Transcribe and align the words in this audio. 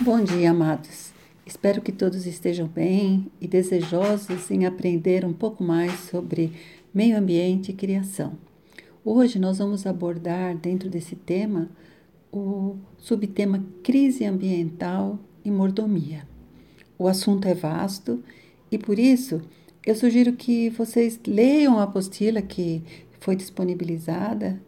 Bom 0.00 0.22
dia, 0.22 0.52
amados. 0.52 1.12
Espero 1.44 1.82
que 1.82 1.90
todos 1.90 2.24
estejam 2.24 2.68
bem 2.68 3.26
e 3.40 3.48
desejosos 3.48 4.48
em 4.48 4.64
aprender 4.64 5.24
um 5.24 5.32
pouco 5.32 5.64
mais 5.64 5.92
sobre 6.08 6.52
meio 6.94 7.18
ambiente 7.18 7.72
e 7.72 7.74
criação. 7.74 8.38
Hoje 9.04 9.40
nós 9.40 9.58
vamos 9.58 9.88
abordar, 9.88 10.56
dentro 10.56 10.88
desse 10.88 11.16
tema, 11.16 11.68
o 12.32 12.76
subtema 12.96 13.66
crise 13.82 14.24
ambiental 14.24 15.18
e 15.44 15.50
mordomia. 15.50 16.28
O 16.96 17.08
assunto 17.08 17.48
é 17.48 17.54
vasto 17.54 18.22
e 18.70 18.78
por 18.78 19.00
isso 19.00 19.42
eu 19.84 19.96
sugiro 19.96 20.32
que 20.34 20.70
vocês 20.70 21.18
leiam 21.26 21.76
a 21.76 21.82
apostila 21.82 22.40
que 22.40 22.84
foi 23.18 23.34
disponibilizada 23.34 24.62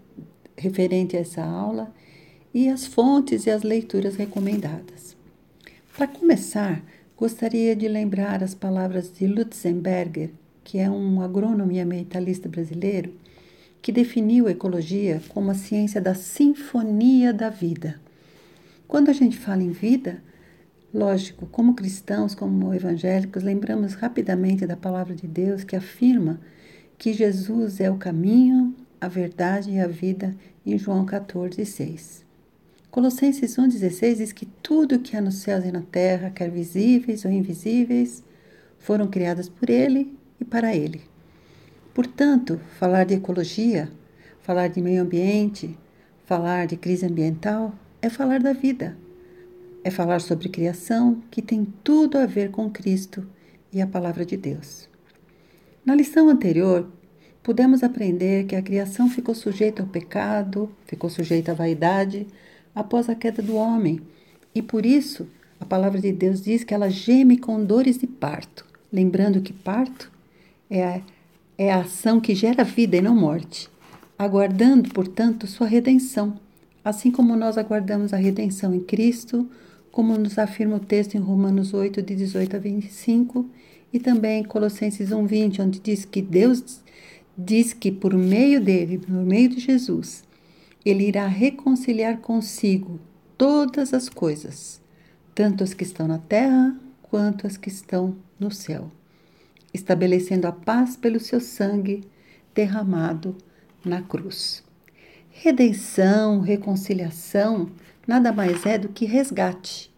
referente 0.56 1.16
a 1.16 1.20
essa 1.20 1.44
aula 1.44 1.94
e 2.52 2.68
as 2.68 2.84
fontes 2.84 3.46
e 3.46 3.50
as 3.50 3.62
leituras 3.62 4.16
recomendadas. 4.16 5.19
Para 5.96 6.06
começar, 6.06 6.82
gostaria 7.16 7.74
de 7.74 7.86
lembrar 7.88 8.42
as 8.42 8.54
palavras 8.54 9.12
de 9.12 9.26
Lutzenberger, 9.26 10.30
que 10.64 10.78
é 10.78 10.88
um 10.88 11.20
agrônomo 11.20 11.72
e 11.72 11.80
ambientalista 11.80 12.48
brasileiro, 12.48 13.12
que 13.82 13.90
definiu 13.90 14.46
a 14.46 14.52
ecologia 14.52 15.20
como 15.28 15.50
a 15.50 15.54
ciência 15.54 16.00
da 16.00 16.14
sinfonia 16.14 17.32
da 17.32 17.50
vida. 17.50 18.00
Quando 18.86 19.10
a 19.10 19.12
gente 19.12 19.36
fala 19.36 19.62
em 19.62 19.72
vida, 19.72 20.22
lógico, 20.94 21.46
como 21.46 21.74
cristãos, 21.74 22.34
como 22.34 22.72
evangélicos, 22.72 23.42
lembramos 23.42 23.94
rapidamente 23.94 24.66
da 24.66 24.76
palavra 24.76 25.14
de 25.14 25.26
Deus 25.26 25.64
que 25.64 25.76
afirma 25.76 26.40
que 26.96 27.12
Jesus 27.12 27.80
é 27.80 27.90
o 27.90 27.96
caminho, 27.96 28.74
a 29.00 29.08
verdade 29.08 29.72
e 29.72 29.80
a 29.80 29.88
vida 29.88 30.36
em 30.64 30.78
João 30.78 31.04
14, 31.04 31.66
6. 31.66 32.29
Colossenses 32.90 33.56
1,16 33.56 34.16
diz 34.16 34.32
que 34.32 34.44
tudo 34.44 34.98
que 34.98 35.16
há 35.16 35.20
nos 35.20 35.36
céus 35.36 35.64
e 35.64 35.70
na 35.70 35.80
terra, 35.80 36.28
quer 36.28 36.50
visíveis 36.50 37.24
ou 37.24 37.30
invisíveis, 37.30 38.24
foram 38.80 39.06
criadas 39.06 39.48
por 39.48 39.70
Ele 39.70 40.12
e 40.40 40.44
para 40.44 40.74
Ele. 40.74 41.00
Portanto, 41.94 42.60
falar 42.80 43.04
de 43.04 43.14
ecologia, 43.14 43.88
falar 44.40 44.66
de 44.66 44.80
meio 44.80 45.02
ambiente, 45.02 45.78
falar 46.24 46.66
de 46.66 46.76
crise 46.76 47.06
ambiental 47.06 47.72
é 48.02 48.10
falar 48.10 48.40
da 48.40 48.52
vida. 48.52 48.96
É 49.84 49.90
falar 49.90 50.20
sobre 50.20 50.48
criação 50.48 51.22
que 51.30 51.40
tem 51.40 51.64
tudo 51.84 52.18
a 52.18 52.26
ver 52.26 52.50
com 52.50 52.68
Cristo 52.68 53.24
e 53.72 53.80
a 53.80 53.86
palavra 53.86 54.26
de 54.26 54.36
Deus. 54.36 54.88
Na 55.84 55.94
lição 55.94 56.28
anterior, 56.28 56.90
pudemos 57.40 57.84
aprender 57.84 58.46
que 58.46 58.56
a 58.56 58.62
criação 58.62 59.08
ficou 59.08 59.34
sujeita 59.34 59.80
ao 59.80 59.88
pecado, 59.88 60.68
ficou 60.86 61.08
sujeita 61.08 61.52
à 61.52 61.54
vaidade, 61.54 62.26
após 62.74 63.08
a 63.08 63.14
queda 63.14 63.42
do 63.42 63.56
homem. 63.56 64.00
E 64.54 64.62
por 64.62 64.84
isso, 64.84 65.28
a 65.58 65.64
palavra 65.64 66.00
de 66.00 66.12
Deus 66.12 66.40
diz 66.40 66.64
que 66.64 66.74
ela 66.74 66.88
geme 66.88 67.36
com 67.36 67.62
dores 67.64 67.98
de 67.98 68.06
parto. 68.06 68.64
Lembrando 68.92 69.40
que 69.40 69.52
parto 69.52 70.10
é 70.68 70.84
a, 70.84 71.00
é 71.58 71.72
a 71.72 71.80
ação 71.80 72.20
que 72.20 72.34
gera 72.34 72.64
vida 72.64 72.96
e 72.96 73.02
não 73.02 73.14
morte, 73.14 73.68
aguardando, 74.18 74.90
portanto, 74.90 75.46
sua 75.46 75.66
redenção, 75.66 76.38
assim 76.84 77.10
como 77.10 77.36
nós 77.36 77.58
aguardamos 77.58 78.12
a 78.12 78.16
redenção 78.16 78.74
em 78.74 78.80
Cristo, 78.80 79.48
como 79.92 80.16
nos 80.16 80.38
afirma 80.38 80.76
o 80.76 80.80
texto 80.80 81.14
em 81.14 81.20
Romanos 81.20 81.74
8, 81.74 82.02
de 82.02 82.14
18 82.14 82.56
a 82.56 82.58
25, 82.58 83.48
e 83.92 83.98
também 83.98 84.40
em 84.40 84.44
Colossenses 84.44 85.12
1, 85.12 85.26
20, 85.26 85.62
onde 85.62 85.80
diz 85.80 86.04
que 86.04 86.22
Deus 86.22 86.80
diz 87.36 87.72
que 87.72 87.90
por 87.90 88.14
meio 88.14 88.60
dele, 88.60 88.98
por 88.98 89.10
meio 89.10 89.48
de 89.48 89.60
Jesus, 89.60 90.22
ele 90.84 91.06
irá 91.06 91.26
reconciliar 91.26 92.18
consigo 92.18 92.98
todas 93.36 93.92
as 93.92 94.08
coisas, 94.08 94.80
tanto 95.34 95.62
as 95.62 95.74
que 95.74 95.84
estão 95.84 96.08
na 96.08 96.18
terra 96.18 96.76
quanto 97.02 97.46
as 97.46 97.56
que 97.56 97.68
estão 97.68 98.16
no 98.38 98.50
céu, 98.50 98.90
estabelecendo 99.74 100.46
a 100.46 100.52
paz 100.52 100.96
pelo 100.96 101.20
seu 101.20 101.40
sangue 101.40 102.04
derramado 102.54 103.36
na 103.84 104.00
cruz. 104.00 104.64
Redenção, 105.30 106.40
reconciliação, 106.40 107.70
nada 108.06 108.32
mais 108.32 108.64
é 108.66 108.78
do 108.78 108.88
que 108.88 109.04
resgate. 109.04 109.90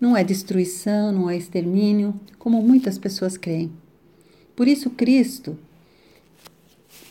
Não 0.00 0.16
é 0.16 0.22
destruição, 0.22 1.10
não 1.10 1.30
é 1.30 1.36
extermínio, 1.36 2.18
como 2.38 2.60
muitas 2.62 2.98
pessoas 2.98 3.36
creem. 3.36 3.72
Por 4.54 4.68
isso, 4.68 4.90
Cristo, 4.90 5.58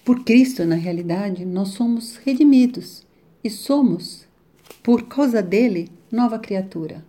por 0.03 0.23
Cristo, 0.23 0.65
na 0.65 0.75
realidade, 0.75 1.45
nós 1.45 1.69
somos 1.69 2.17
redimidos 2.17 3.04
e 3.45 3.49
somos, 3.51 4.27
por 4.81 5.03
causa 5.03 5.39
dele, 5.39 5.91
nova 6.11 6.39
criatura. 6.39 7.05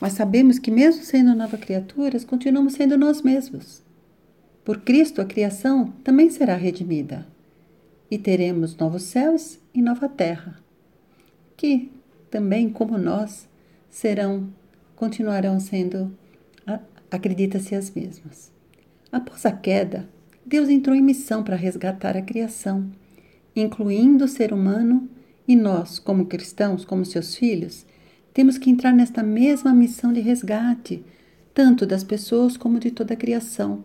Mas 0.00 0.14
sabemos 0.14 0.58
que, 0.58 0.72
mesmo 0.72 1.04
sendo 1.04 1.36
nova 1.36 1.56
criaturas, 1.56 2.24
continuamos 2.24 2.72
sendo 2.72 2.98
nós 2.98 3.22
mesmos. 3.22 3.80
Por 4.64 4.80
Cristo, 4.80 5.20
a 5.20 5.24
criação 5.24 5.92
também 6.02 6.30
será 6.30 6.56
redimida 6.56 7.24
e 8.10 8.18
teremos 8.18 8.76
novos 8.76 9.04
céus 9.04 9.60
e 9.72 9.80
nova 9.80 10.08
terra, 10.08 10.58
que 11.56 11.92
também, 12.28 12.68
como 12.68 12.98
nós, 12.98 13.48
serão, 13.88 14.48
continuarão 14.96 15.60
sendo, 15.60 16.12
acredita-se, 17.08 17.76
as 17.76 17.88
mesmas. 17.88 18.50
Após 19.12 19.46
a 19.46 19.52
queda, 19.52 20.08
Deus 20.44 20.68
entrou 20.68 20.96
em 20.96 21.02
missão 21.02 21.44
para 21.44 21.54
resgatar 21.54 22.16
a 22.16 22.22
criação, 22.22 22.90
incluindo 23.54 24.24
o 24.24 24.28
ser 24.28 24.52
humano 24.52 25.08
e 25.46 25.54
nós, 25.54 25.98
como 25.98 26.26
cristãos, 26.26 26.84
como 26.84 27.04
seus 27.04 27.34
filhos, 27.34 27.86
temos 28.34 28.58
que 28.58 28.68
entrar 28.68 28.92
nesta 28.92 29.22
mesma 29.22 29.72
missão 29.72 30.12
de 30.12 30.20
resgate, 30.20 31.04
tanto 31.54 31.86
das 31.86 32.04
pessoas 32.04 32.56
como 32.56 32.78
de 32.78 32.90
toda 32.90 33.14
a 33.14 33.16
criação, 33.16 33.82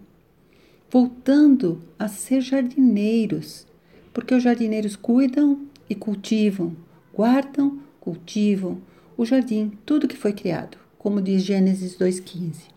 voltando 0.90 1.82
a 1.98 2.08
ser 2.08 2.42
jardineiros, 2.42 3.66
porque 4.14 4.36
os 4.36 4.44
jardineiros 4.44 4.96
cuidam 4.96 5.62
e 5.90 5.96
cultivam, 5.96 6.76
guardam, 7.14 7.80
cultivam 8.00 8.82
o 9.16 9.26
jardim, 9.26 9.72
tudo 9.86 10.08
que 10.08 10.18
foi 10.18 10.34
criado, 10.34 10.78
como 10.98 11.22
diz 11.22 11.44
Gênesis 11.44 11.96
2,15. 11.98 12.72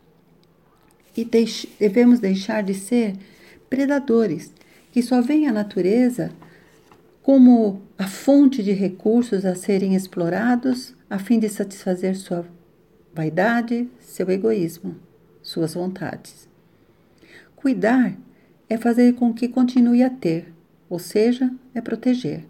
E 1.16 1.28
devemos 1.80 2.20
deixar 2.20 2.62
de 2.62 2.74
ser 2.74 3.16
predadores, 3.68 4.52
que 4.92 5.02
só 5.02 5.20
veem 5.20 5.48
a 5.48 5.52
natureza 5.52 6.30
como 7.22 7.82
a 7.96 8.08
fonte 8.08 8.60
de 8.60 8.72
recursos 8.72 9.44
a 9.44 9.54
serem 9.54 9.94
explorados 9.94 10.94
a 11.08 11.16
fim 11.16 11.38
de 11.38 11.48
satisfazer 11.48 12.16
sua 12.16 12.44
vaidade, 13.14 13.88
seu 14.00 14.28
egoísmo, 14.30 14.96
suas 15.40 15.74
vontades. 15.74 16.48
Cuidar 17.54 18.16
é 18.68 18.76
fazer 18.76 19.14
com 19.14 19.32
que 19.32 19.46
continue 19.46 20.02
a 20.02 20.10
ter, 20.10 20.52
ou 20.90 20.98
seja, 20.98 21.52
é 21.72 21.80
proteger. 21.80 22.44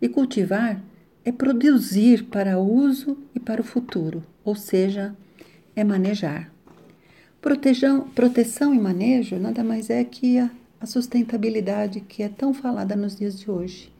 E 0.00 0.08
cultivar 0.08 0.82
é 1.24 1.30
produzir 1.30 2.24
para 2.24 2.58
uso 2.58 3.16
e 3.32 3.38
para 3.38 3.60
o 3.60 3.64
futuro, 3.64 4.24
ou 4.44 4.56
seja, 4.56 5.16
é 5.76 5.84
manejar. 5.84 6.52
Protejão, 7.40 8.08
proteção 8.08 8.74
e 8.74 8.80
manejo 8.80 9.36
nada 9.36 9.62
mais 9.62 9.90
é 9.90 10.02
que 10.02 10.38
a, 10.38 10.50
a 10.80 10.86
sustentabilidade 10.86 12.00
que 12.00 12.24
é 12.24 12.28
tão 12.28 12.52
falada 12.52 12.96
nos 12.96 13.14
dias 13.14 13.38
de 13.38 13.48
hoje 13.48 13.92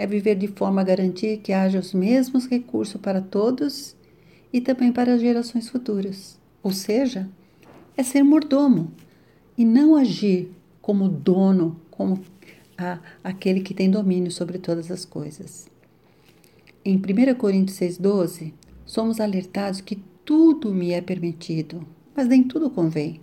é 0.00 0.06
viver 0.06 0.34
de 0.34 0.46
forma 0.46 0.80
a 0.80 0.84
garantir 0.84 1.40
que 1.42 1.52
haja 1.52 1.78
os 1.78 1.92
mesmos 1.92 2.46
recursos 2.46 2.98
para 2.98 3.20
todos 3.20 3.94
e 4.50 4.58
também 4.58 4.90
para 4.90 5.12
as 5.12 5.20
gerações 5.20 5.68
futuras. 5.68 6.40
Ou 6.62 6.72
seja, 6.72 7.28
é 7.94 8.02
ser 8.02 8.22
mordomo 8.22 8.90
e 9.58 9.62
não 9.62 9.94
agir 9.94 10.50
como 10.80 11.06
dono, 11.06 11.78
como 11.90 12.18
a, 12.78 12.98
aquele 13.22 13.60
que 13.60 13.74
tem 13.74 13.90
domínio 13.90 14.32
sobre 14.32 14.58
todas 14.58 14.90
as 14.90 15.04
coisas. 15.04 15.68
Em 16.82 16.96
1 16.96 17.34
Coríntios 17.34 17.78
6,12, 17.78 18.54
somos 18.86 19.20
alertados 19.20 19.82
que 19.82 20.02
tudo 20.24 20.72
me 20.72 20.92
é 20.92 21.02
permitido, 21.02 21.86
mas 22.16 22.26
nem 22.26 22.42
tudo 22.42 22.70
convém. 22.70 23.20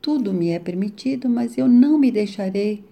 Tudo 0.00 0.32
me 0.32 0.50
é 0.50 0.60
permitido, 0.60 1.28
mas 1.28 1.58
eu 1.58 1.66
não 1.66 1.98
me 1.98 2.12
deixarei 2.12 2.84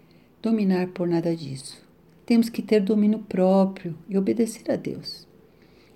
dominar 0.42 0.88
por 0.88 1.06
nada 1.06 1.36
disso. 1.36 1.85
Temos 2.26 2.49
que 2.49 2.61
ter 2.61 2.81
domínio 2.81 3.20
próprio 3.20 3.96
e 4.08 4.19
obedecer 4.19 4.69
a 4.70 4.75
Deus. 4.75 5.28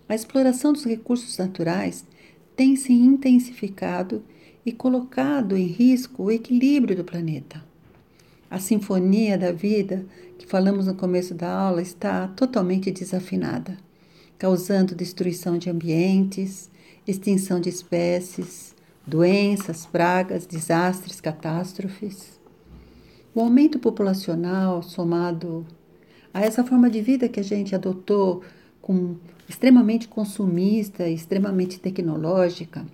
A 0.09 0.15
exploração 0.15 0.73
dos 0.73 0.85
recursos 0.85 1.37
naturais 1.37 2.05
tem 2.55 2.77
se 2.77 2.93
intensificado 2.93 4.23
e 4.65 4.71
colocado 4.71 5.57
em 5.57 5.67
risco 5.67 6.25
o 6.25 6.31
equilíbrio 6.31 6.97
do 6.97 7.05
planeta. 7.05 7.65
A 8.49 8.61
sinfonia 8.61 9.37
da 9.37 9.51
vida, 9.51 10.07
que 10.39 10.47
falamos 10.47 10.87
no 10.87 10.95
começo 10.95 11.35
da 11.35 11.53
aula, 11.53 11.83
está 11.83 12.29
totalmente 12.29 12.93
desafinada, 12.93 13.77
causando 14.39 14.95
destruição 14.95 15.59
de 15.59 15.69
ambientes, 15.69 16.71
extinção 17.07 17.61
de 17.61 17.69
espécies, 17.69 18.75
doenças, 19.05 19.85
pragas, 19.87 20.47
desastres, 20.47 21.21
catástrofes. 21.21 22.39
O 23.35 23.41
aumento 23.41 23.79
populacional, 23.79 24.83
somado 24.83 25.67
a 26.33 26.43
essa 26.43 26.65
forma 26.65 26.89
de 26.89 27.01
vida 27.01 27.29
que 27.29 27.41
a 27.41 27.45
gente 27.45 27.75
adotou 27.75 28.43
com, 28.81 29.17
extremamente 29.49 30.09
consumista, 30.09 31.09
extremamente 31.09 31.81
tecnológica, 31.81 32.87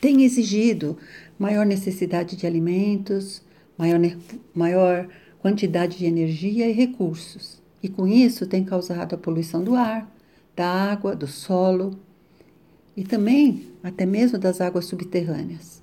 tem 0.00 0.22
exigido 0.22 0.96
maior 1.38 1.66
necessidade 1.66 2.36
de 2.36 2.46
alimentos, 2.46 3.42
maior, 3.76 4.00
maior 4.54 5.08
quantidade 5.40 5.98
de 5.98 6.06
energia 6.06 6.68
e 6.68 6.72
recursos. 6.72 7.60
E 7.82 7.88
com 7.88 8.06
isso 8.06 8.46
tem 8.46 8.64
causado 8.64 9.14
a 9.14 9.18
poluição 9.18 9.62
do 9.62 9.74
ar, 9.74 10.10
da 10.56 10.66
água, 10.66 11.14
do 11.14 11.26
solo 11.26 11.98
e 12.96 13.04
também 13.04 13.68
até 13.82 14.04
mesmo 14.04 14.38
das 14.38 14.60
águas 14.60 14.86
subterrâneas. 14.86 15.82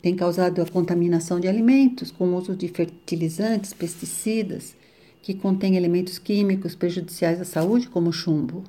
Tem 0.00 0.14
causado 0.14 0.62
a 0.62 0.66
contaminação 0.66 1.40
de 1.40 1.48
alimentos 1.48 2.10
com 2.10 2.28
o 2.28 2.36
uso 2.36 2.54
de 2.54 2.68
fertilizantes, 2.68 3.74
pesticidas, 3.74 4.74
que 5.22 5.34
contêm 5.34 5.76
elementos 5.76 6.18
químicos 6.18 6.74
prejudiciais 6.74 7.40
à 7.40 7.44
saúde, 7.44 7.88
como 7.88 8.12
chumbo. 8.12 8.64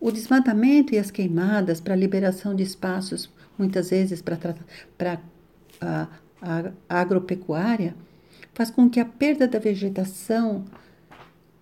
O 0.00 0.10
desmatamento 0.10 0.94
e 0.94 0.98
as 0.98 1.10
queimadas 1.10 1.80
para 1.80 1.94
a 1.94 1.96
liberação 1.96 2.54
de 2.54 2.62
espaços, 2.62 3.30
muitas 3.58 3.90
vezes 3.90 4.22
para 4.22 4.38
a, 5.80 6.08
a, 6.40 6.72
a 6.88 7.00
agropecuária, 7.00 7.94
faz 8.54 8.70
com 8.70 8.88
que 8.88 8.98
a 8.98 9.04
perda 9.04 9.46
da 9.46 9.58
vegetação 9.58 10.64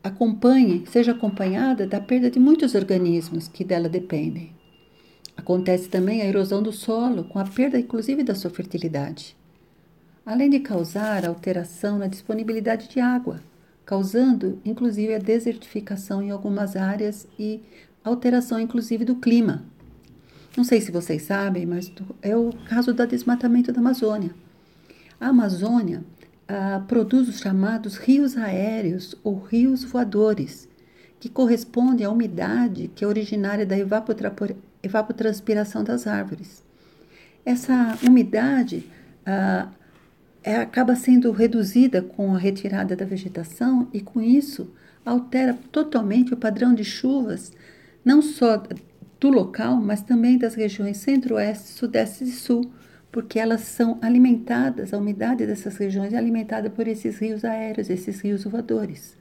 acompanhe, 0.03 0.85
seja 0.87 1.13
acompanhada 1.13 1.87
da 1.87 2.01
perda 2.01 2.31
de 2.31 2.39
muitos 2.39 2.75
organismos 2.75 3.49
que 3.49 3.65
dela 3.65 3.89
dependem. 3.89 4.53
Acontece 5.37 5.89
também 5.89 6.23
a 6.23 6.27
erosão 6.27 6.63
do 6.63 6.73
solo, 6.73 7.25
com 7.25 7.39
a 7.39 7.45
perda 7.45 7.79
inclusive 7.79 8.23
da 8.23 8.35
sua 8.35 8.51
fertilidade, 8.51 9.37
além 10.25 10.51
de 10.51 10.61
causar 10.61 11.25
alteração 11.25 11.99
na 11.99 12.07
disponibilidade 12.07 12.89
de 12.89 13.01
água, 13.01 13.41
causando 13.89 14.61
inclusive 14.67 15.15
a 15.15 15.19
desertificação 15.19 16.23
em 16.23 16.31
algumas 16.31 16.77
áreas 16.77 17.27
e 17.39 17.63
alteração 18.05 18.61
inclusive 18.61 19.03
do 19.03 19.17
clima. 19.17 19.65
Não 20.55 20.63
sei 20.63 20.79
se 20.83 20.93
vocês 20.93 21.23
sabem, 21.23 21.65
mas 21.65 21.91
é 22.21 22.37
o 22.37 22.53
caso 22.69 22.93
do 22.93 23.07
desmatamento 23.07 23.73
da 23.73 23.81
Amazônia. 23.81 24.35
A 25.19 25.29
Amazônia 25.29 26.05
ah, 26.47 26.85
produz 26.87 27.31
os 27.31 27.39
chamados 27.39 27.97
rios 27.97 28.37
aéreos 28.37 29.15
ou 29.25 29.39
rios 29.39 29.85
voadores, 29.85 30.69
que 31.19 31.31
correspondem 31.31 32.05
à 32.05 32.11
umidade 32.11 32.89
que 32.95 33.03
é 33.03 33.09
originária 33.09 33.65
da 33.65 33.77
evapotranspiração 34.83 35.83
das 35.83 36.07
árvores. 36.07 36.63
Essa 37.43 37.97
umidade 38.07 38.85
ah, 39.25 39.69
é, 40.49 40.57
acaba 40.57 40.97
sendo 40.97 41.31
reduzida 41.31 42.01
com 42.01 42.35
a 42.35 42.39
retirada 42.39 42.97
da 42.97 43.05
vegetação 43.05 43.87
e, 43.93 44.01
com 44.01 44.19
isso, 44.19 44.73
altera 45.05 45.53
totalmente 45.71 46.33
o 46.33 46.39
padrão 46.39 46.73
de 46.75 46.85
chuvas, 46.85 47.53
não 48.03 48.23
só 48.23 48.63
do 49.21 49.29
local, 49.29 49.77
mas 49.77 50.01
também 50.01 50.39
das 50.39 50.55
regiões 50.55 50.97
centro-oeste, 50.97 51.69
sudeste 51.69 52.25
e 52.25 52.29
sul, 52.29 52.73
porque 53.13 53.39
elas 53.39 53.61
são 53.61 53.99
alimentadas, 54.01 54.95
a 54.95 54.97
umidade 54.97 55.45
dessas 55.45 55.77
regiões 55.77 56.15
é 56.15 56.17
alimentada 56.17 56.71
por 56.71 56.89
esses 56.89 57.19
rios 57.19 57.45
aéreos, 57.45 57.91
esses 57.91 58.19
rios 58.23 58.45
voadores. 58.45 59.19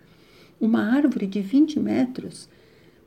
Uma 0.61 0.95
árvore 0.95 1.27
de 1.27 1.41
20 1.41 1.77
metros 1.77 2.47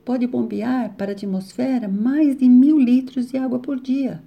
pode 0.05 0.27
bombear 0.27 0.93
para 0.93 1.11
a 1.11 1.15
atmosfera 1.15 1.87
mais 1.87 2.37
de 2.37 2.47
mil 2.47 2.77
litros 2.77 3.31
de 3.31 3.37
água 3.37 3.57
por 3.57 3.79
dia. 3.79 4.21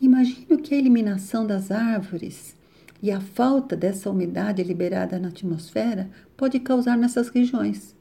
Imagino 0.00 0.56
que 0.56 0.74
a 0.74 0.78
eliminação 0.78 1.46
das 1.46 1.70
árvores 1.70 2.56
e 3.02 3.10
a 3.10 3.20
falta 3.20 3.76
dessa 3.76 4.10
umidade 4.10 4.62
liberada 4.62 5.18
na 5.18 5.28
atmosfera 5.28 6.10
pode 6.36 6.58
causar 6.58 6.96
nessas 6.96 7.28
regiões. 7.28 7.94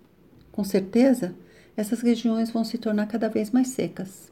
Com 0.51 0.63
certeza, 0.63 1.35
essas 1.75 2.01
regiões 2.01 2.49
vão 2.49 2.63
se 2.63 2.77
tornar 2.77 3.05
cada 3.07 3.29
vez 3.29 3.51
mais 3.51 3.69
secas. 3.69 4.31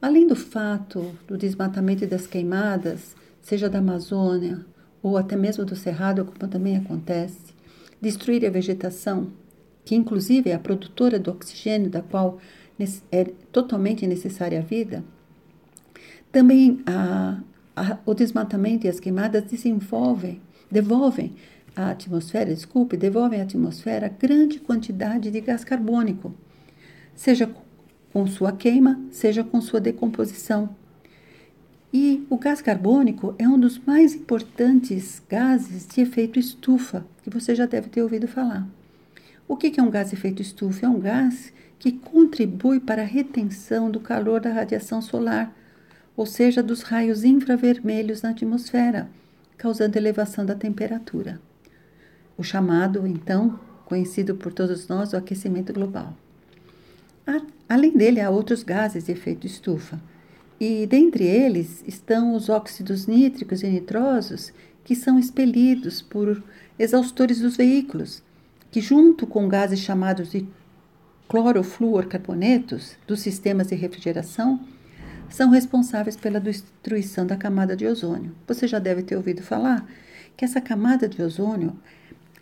Além 0.00 0.26
do 0.26 0.36
fato 0.36 1.14
do 1.26 1.38
desmatamento 1.38 2.04
e 2.04 2.06
das 2.06 2.26
queimadas, 2.26 3.16
seja 3.40 3.70
da 3.70 3.78
Amazônia 3.78 4.64
ou 5.02 5.16
até 5.16 5.36
mesmo 5.36 5.64
do 5.64 5.74
Cerrado, 5.74 6.24
como 6.24 6.50
também 6.50 6.76
acontece, 6.76 7.54
destruir 8.00 8.44
a 8.44 8.50
vegetação 8.50 9.32
que 9.84 9.94
inclusive 9.94 10.50
é 10.50 10.54
a 10.54 10.58
produtora 10.58 11.18
do 11.18 11.30
oxigênio 11.30 11.90
da 11.90 12.02
qual 12.02 12.38
é 13.10 13.24
totalmente 13.52 14.06
necessária 14.06 14.58
a 14.58 14.62
vida, 14.62 15.04
também 16.30 16.82
a, 16.86 17.40
o 18.04 18.14
desmatamento 18.14 18.86
e 18.86 18.90
as 18.90 19.00
queimadas 19.00 19.44
desenvolvem, 19.44 20.40
devolvem 20.70 21.34
à 21.74 21.90
atmosfera, 21.90 22.54
desculpe, 22.54 22.96
devolvem 22.96 23.40
à 23.40 23.44
atmosfera 23.44 24.08
grande 24.08 24.58
quantidade 24.60 25.30
de 25.30 25.40
gás 25.40 25.64
carbônico, 25.64 26.34
seja 27.14 27.50
com 28.12 28.26
sua 28.26 28.52
queima, 28.52 29.00
seja 29.10 29.42
com 29.42 29.60
sua 29.60 29.80
decomposição. 29.80 30.74
E 31.92 32.26
o 32.30 32.38
gás 32.38 32.62
carbônico 32.62 33.34
é 33.38 33.46
um 33.48 33.58
dos 33.58 33.78
mais 33.78 34.14
importantes 34.14 35.22
gases 35.28 35.86
de 35.86 36.00
efeito 36.00 36.38
estufa, 36.38 37.06
que 37.22 37.30
você 37.30 37.54
já 37.54 37.66
deve 37.66 37.88
ter 37.88 38.02
ouvido 38.02 38.26
falar. 38.26 38.66
O 39.46 39.56
que 39.56 39.78
é 39.78 39.82
um 39.82 39.90
gás 39.90 40.10
de 40.10 40.16
efeito 40.16 40.40
estufa? 40.40 40.86
É 40.86 40.88
um 40.88 40.98
gás 40.98 41.52
que 41.78 41.92
contribui 41.92 42.80
para 42.80 43.02
a 43.02 43.04
retenção 43.04 43.90
do 43.90 44.00
calor 44.00 44.40
da 44.40 44.52
radiação 44.52 45.02
solar, 45.02 45.54
ou 46.16 46.26
seja, 46.26 46.62
dos 46.62 46.82
raios 46.82 47.24
infravermelhos 47.24 48.22
na 48.22 48.30
atmosfera, 48.30 49.08
causando 49.56 49.96
elevação 49.96 50.44
da 50.44 50.54
temperatura. 50.54 51.40
O 52.36 52.42
chamado, 52.42 53.06
então, 53.06 53.58
conhecido 53.84 54.34
por 54.34 54.52
todos 54.52 54.88
nós, 54.88 55.12
o 55.12 55.16
aquecimento 55.16 55.72
global. 55.72 56.16
Além 57.68 57.96
dele, 57.96 58.20
há 58.20 58.28
outros 58.28 58.62
gases 58.62 59.04
de 59.04 59.12
efeito 59.12 59.46
estufa, 59.46 60.00
e 60.60 60.86
dentre 60.86 61.24
eles 61.24 61.82
estão 61.86 62.34
os 62.34 62.48
óxidos 62.48 63.06
nítricos 63.06 63.62
e 63.62 63.68
nitrosos, 63.68 64.52
que 64.84 64.94
são 64.94 65.18
expelidos 65.18 66.02
por 66.02 66.42
exaustores 66.78 67.40
dos 67.40 67.56
veículos 67.56 68.22
que, 68.72 68.80
junto 68.80 69.26
com 69.26 69.46
gases 69.48 69.80
chamados 69.80 70.30
de 70.30 70.46
clorofluorcarbonetos 71.28 72.96
dos 73.06 73.20
sistemas 73.20 73.68
de 73.68 73.74
refrigeração, 73.74 74.60
são 75.32 75.50
responsáveis 75.50 76.14
pela 76.14 76.38
destruição 76.38 77.26
da 77.26 77.36
camada 77.36 77.74
de 77.74 77.86
ozônio. 77.86 78.34
Você 78.46 78.68
já 78.68 78.78
deve 78.78 79.02
ter 79.02 79.16
ouvido 79.16 79.42
falar 79.42 79.86
que 80.36 80.44
essa 80.44 80.60
camada 80.60 81.08
de 81.08 81.22
ozônio 81.22 81.76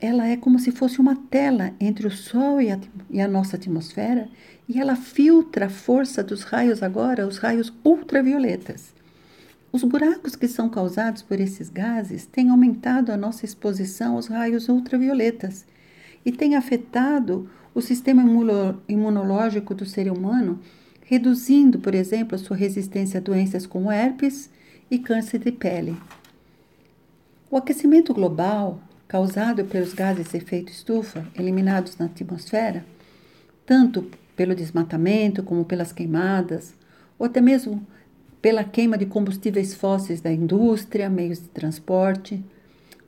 ela 0.01 0.27
é 0.27 0.37
como 0.37 0.59
se 0.59 0.73
fosse 0.73 0.99
uma 0.99 1.15
tela 1.15 1.73
entre 1.79 2.07
o 2.07 2.11
Sol 2.11 2.61
e 2.61 2.71
a, 2.71 2.81
e 3.11 3.21
a, 3.21 3.29
nossa 3.29 3.57
atmosfera 3.57 4.29
e 4.69 4.81
ela 4.81 4.97
filtra 4.97 5.67
a 5.67 5.71
força 5.71 6.23
dos 6.23 6.43
raios 6.43 6.83
agora, 6.83 7.27
os 7.27 7.39
raios 7.39 7.73
ultravioletas. 7.85 8.95
Os 9.71 9.85
buracos 9.85 10.35
que 10.35 10.49
são 10.49 10.69
causados 10.69 11.23
por 11.23 11.39
esses 11.39 11.69
gases 11.69 12.27
têm 12.27 12.51
aumentado 12.51 13.13
a 13.13 13.17
nossa 13.17 13.45
exposição 13.45 14.17
aos 14.17 14.27
raios 14.27 14.69
ultravioletas 14.69 15.65
e 16.25 16.33
tem 16.33 16.57
afetado 16.57 17.49
o 17.73 17.81
sistema 17.81 18.25
imunológico 18.89 19.75
do 19.75 19.87
ser 19.87 20.11
humano, 20.11 20.59
reduzindo, 21.11 21.81
por 21.81 21.93
exemplo, 21.93 22.37
a 22.37 22.39
sua 22.39 22.57
resistência 22.57 23.19
a 23.19 23.21
doenças 23.21 23.67
como 23.67 23.91
herpes 23.91 24.49
e 24.89 24.97
câncer 24.97 25.41
de 25.41 25.51
pele. 25.51 25.97
O 27.51 27.57
aquecimento 27.57 28.15
global, 28.15 28.81
causado 29.09 29.65
pelos 29.65 29.93
gases 29.93 30.31
de 30.31 30.37
efeito 30.37 30.71
estufa 30.71 31.27
eliminados 31.37 31.99
na 31.99 32.07
atmosfera, 32.07 32.85
tanto 33.67 34.09
pelo 34.37 34.55
desmatamento 34.55 35.43
como 35.43 35.65
pelas 35.65 35.91
queimadas, 35.91 36.75
ou 37.19 37.27
até 37.27 37.41
mesmo 37.41 37.85
pela 38.41 38.63
queima 38.63 38.97
de 38.97 39.05
combustíveis 39.05 39.75
fósseis 39.75 40.21
da 40.21 40.31
indústria, 40.31 41.11
meios 41.11 41.41
de 41.41 41.49
transporte, 41.49 42.41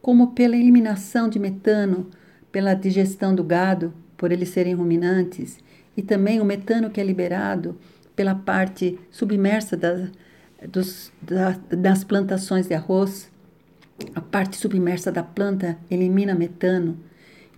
como 0.02 0.32
pela 0.32 0.56
eliminação 0.56 1.28
de 1.28 1.38
metano 1.38 2.10
pela 2.50 2.74
digestão 2.74 3.32
do 3.32 3.44
gado, 3.44 3.94
por 4.16 4.32
eles 4.32 4.48
serem 4.48 4.74
ruminantes, 4.74 5.56
e 5.96 6.02
também 6.02 6.40
o 6.40 6.44
metano 6.44 6.90
que 6.90 7.00
é 7.00 7.04
liberado 7.04 7.78
pela 8.14 8.34
parte 8.34 8.98
submersa 9.10 9.76
das, 9.76 10.10
dos, 10.68 11.12
da, 11.20 11.58
das 11.70 12.04
plantações 12.04 12.66
de 12.66 12.74
arroz. 12.74 13.30
A 14.14 14.20
parte 14.20 14.56
submersa 14.56 15.12
da 15.12 15.22
planta 15.22 15.78
elimina 15.90 16.34
metano. 16.34 16.98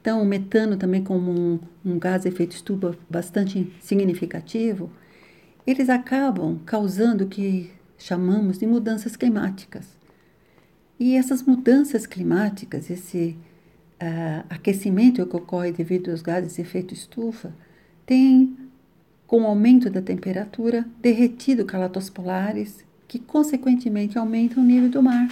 Então, 0.00 0.20
o 0.20 0.26
metano 0.26 0.76
também 0.76 1.02
como 1.02 1.30
um, 1.30 1.58
um 1.84 1.98
gás 1.98 2.26
efeito 2.26 2.54
estufa 2.54 2.96
bastante 3.08 3.72
significativo, 3.80 4.90
eles 5.66 5.88
acabam 5.88 6.58
causando 6.66 7.24
o 7.24 7.28
que 7.28 7.70
chamamos 7.96 8.58
de 8.58 8.66
mudanças 8.66 9.16
climáticas. 9.16 9.96
E 11.00 11.16
essas 11.16 11.42
mudanças 11.42 12.06
climáticas, 12.06 12.90
esse 12.90 13.38
uh, 13.94 14.44
aquecimento 14.50 15.26
que 15.26 15.36
ocorre 15.36 15.72
devido 15.72 16.10
aos 16.10 16.20
gases 16.20 16.56
de 16.56 16.60
efeito 16.60 16.92
estufa 16.92 17.54
tem, 18.06 18.56
com 19.26 19.42
o 19.42 19.46
aumento 19.46 19.88
da 19.88 20.02
temperatura, 20.02 20.86
derretido 21.00 21.64
calotas 21.64 22.10
polares, 22.10 22.84
que 23.08 23.18
consequentemente 23.18 24.18
aumentam 24.18 24.62
o 24.62 24.66
nível 24.66 24.90
do 24.90 25.02
mar, 25.02 25.28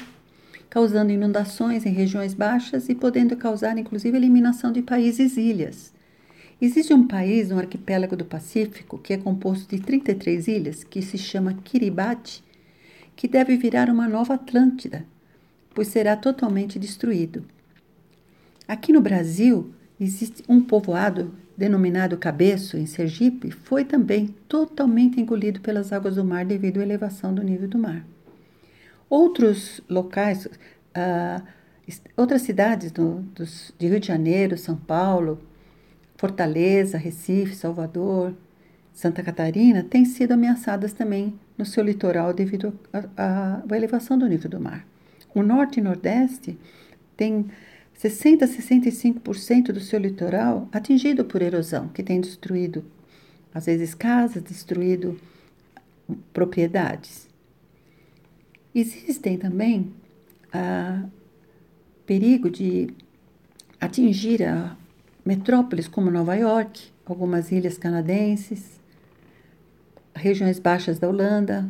causando 0.71 1.13
inundações 1.13 1.85
em 1.85 1.93
regiões 1.93 2.35
baixas 2.35 2.89
e 2.89 2.95
podendo 2.95 3.37
causar 3.37 3.77
inclusive 3.77 4.17
eliminação 4.17 4.73
de 4.73 4.83
países 4.83 5.37
e 5.37 5.43
ilhas. 5.43 5.93
Existe 6.61 6.95
um 6.95 7.07
país 7.07 7.51
no 7.51 7.59
arquipélago 7.59 8.17
do 8.17 8.25
Pacífico 8.25 8.97
que 8.97 9.13
é 9.13 9.17
composto 9.17 9.75
de 9.75 9.83
33 9.83 10.47
ilhas, 10.47 10.85
que 10.85 11.03
se 11.03 11.19
chama 11.19 11.55
Kiribati, 11.55 12.43
que 13.17 13.27
deve 13.27 13.57
virar 13.57 13.91
uma 13.91 14.09
nova 14.09 14.35
Atlântida, 14.35 15.05
pois 15.75 15.89
será 15.89 16.17
totalmente 16.17 16.79
destruído. 16.79 17.45
Aqui 18.67 18.93
no 18.93 19.01
Brasil, 19.01 19.75
existe 19.99 20.45
um 20.49 20.61
povoado 20.61 21.35
denominado 21.57 22.17
Cabeço, 22.17 22.77
em 22.77 22.87
Sergipe, 22.87 23.51
foi 23.51 23.85
também 23.85 24.29
totalmente 24.49 25.21
engolido 25.21 25.61
pelas 25.61 25.93
águas 25.93 26.17
do 26.17 26.25
mar 26.25 26.45
devido 26.45 26.81
à 26.81 26.83
elevação 26.83 27.35
do 27.35 27.43
nível 27.43 27.69
do 27.69 27.79
mar. 27.79 28.05
Outros 29.09 29.81
locais, 29.89 30.47
uh, 30.47 31.43
outras 32.17 32.43
cidades 32.43 32.91
do, 32.91 33.21
dos, 33.35 33.75
de 33.79 33.87
Rio 33.87 34.01
de 34.01 34.07
Janeiro, 34.07 34.57
São 34.57 34.77
Paulo, 34.77 35.39
Fortaleza, 36.17 36.97
Recife, 36.97 37.55
Salvador, 37.55 38.35
Santa 38.93 39.23
Catarina, 39.23 39.83
têm 39.83 40.05
sido 40.05 40.33
ameaçadas 40.33 40.93
também 40.93 41.39
no 41.59 41.67
seu 41.67 41.83
litoral 41.83 42.33
devido 42.33 42.79
à 43.17 43.63
elevação 43.73 44.19
do 44.19 44.27
nível 44.27 44.51
do 44.51 44.61
mar. 44.61 44.87
O 45.35 45.43
norte 45.43 45.81
e 45.81 45.83
nordeste 45.83 46.59
têm 47.17 47.47
60 47.95 48.45
a 48.45 48.49
65% 48.49 49.73
do 49.73 49.81
seu 49.81 49.99
litoral 49.99 50.69
atingido 50.73 51.25
por 51.25 51.41
erosão, 51.41 51.89
que 51.89 52.03
tem 52.03 52.21
destruído, 52.21 52.85
às 53.55 53.67
vezes, 53.67 53.95
casas, 53.95 54.43
destruído 54.43 55.19
propriedades. 56.33 57.29
Existem 58.75 59.37
também 59.39 59.93
a 60.53 61.05
perigo 62.07 62.51
de 62.51 62.89
atingir 63.81 64.43
a 64.43 64.77
metrópoles 65.25 65.87
como 65.87 66.11
Nova 66.11 66.35
York, 66.35 66.91
algumas 67.05 67.53
ilhas 67.53 67.79
canadenses, 67.79 68.81
regiões 70.15 70.59
baixas 70.59 70.99
da 70.99 71.09
Holanda, 71.09 71.69